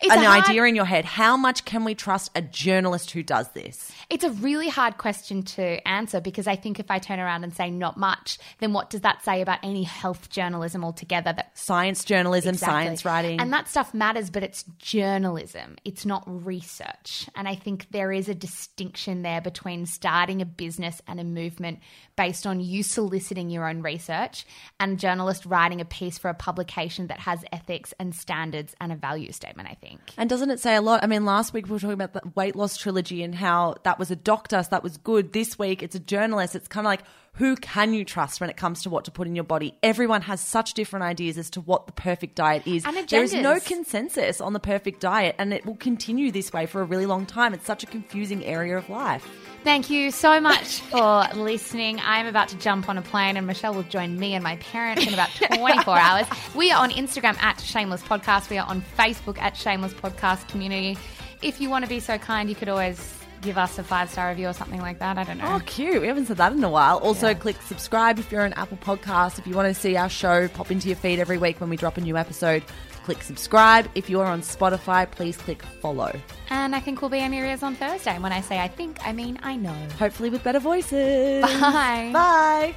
[0.01, 1.05] It's an hard- idea in your head.
[1.05, 3.91] How much can we trust a journalist who does this?
[4.09, 7.53] It's a really hard question to answer because I think if I turn around and
[7.55, 11.33] say not much, then what does that say about any health journalism altogether?
[11.33, 12.85] That Science journalism, Exactly.
[12.85, 13.39] science writing.
[13.39, 15.77] And that stuff matters, but it's journalism.
[15.83, 17.27] It's not research.
[17.35, 21.79] And I think there is a distinction there between starting a business and a movement
[22.15, 24.45] based on you soliciting your own research
[24.79, 28.95] and journalist writing a piece for a publication that has ethics and standards and a
[28.95, 29.99] value statement, I think.
[30.17, 31.03] And doesn't it say a lot?
[31.03, 33.99] I mean, last week we were talking about the weight loss trilogy and how that
[33.99, 35.33] was a doctor, so that was good.
[35.33, 36.55] This week it's a journalist.
[36.55, 37.03] It's kind of like,
[37.37, 39.75] who can you trust when it comes to what to put in your body?
[39.81, 42.85] Everyone has such different ideas as to what the perfect diet is.
[42.85, 46.67] And there is no consensus on the perfect diet, and it will continue this way
[46.67, 47.55] for a really long time.
[47.55, 49.27] It's such a confusing area of life.
[49.63, 51.99] Thank you so much for listening.
[52.03, 55.07] I'm about to jump on a plane, and Michelle will join me and my parents
[55.07, 56.27] in about 24 hours.
[56.53, 58.51] We are on Instagram at Shameless Podcast.
[58.51, 60.99] We are on Facebook at Shameless Podcast Community.
[61.41, 64.29] If you want to be so kind, you could always give us a five star
[64.29, 65.17] review or something like that.
[65.17, 65.55] I don't know.
[65.55, 66.01] Oh, cute.
[66.01, 66.97] We haven't said that in a while.
[66.97, 69.37] Also, click subscribe if you're an Apple Podcast.
[69.37, 71.77] If you want to see our show pop into your feed every week when we
[71.77, 72.63] drop a new episode,
[73.03, 73.89] click subscribe.
[73.95, 76.17] If you're on Spotify, please click follow.
[76.49, 78.11] And I think we'll be in your ears on Thursday.
[78.11, 79.75] And when I say I think, I mean I know.
[79.99, 81.43] Hopefully, with better voices.
[81.43, 82.09] Bye.
[82.13, 82.75] Bye.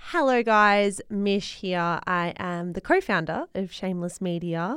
[0.00, 1.00] Hello, guys.
[1.08, 2.00] Mish here.
[2.04, 4.76] I am the co founder of Shameless Media.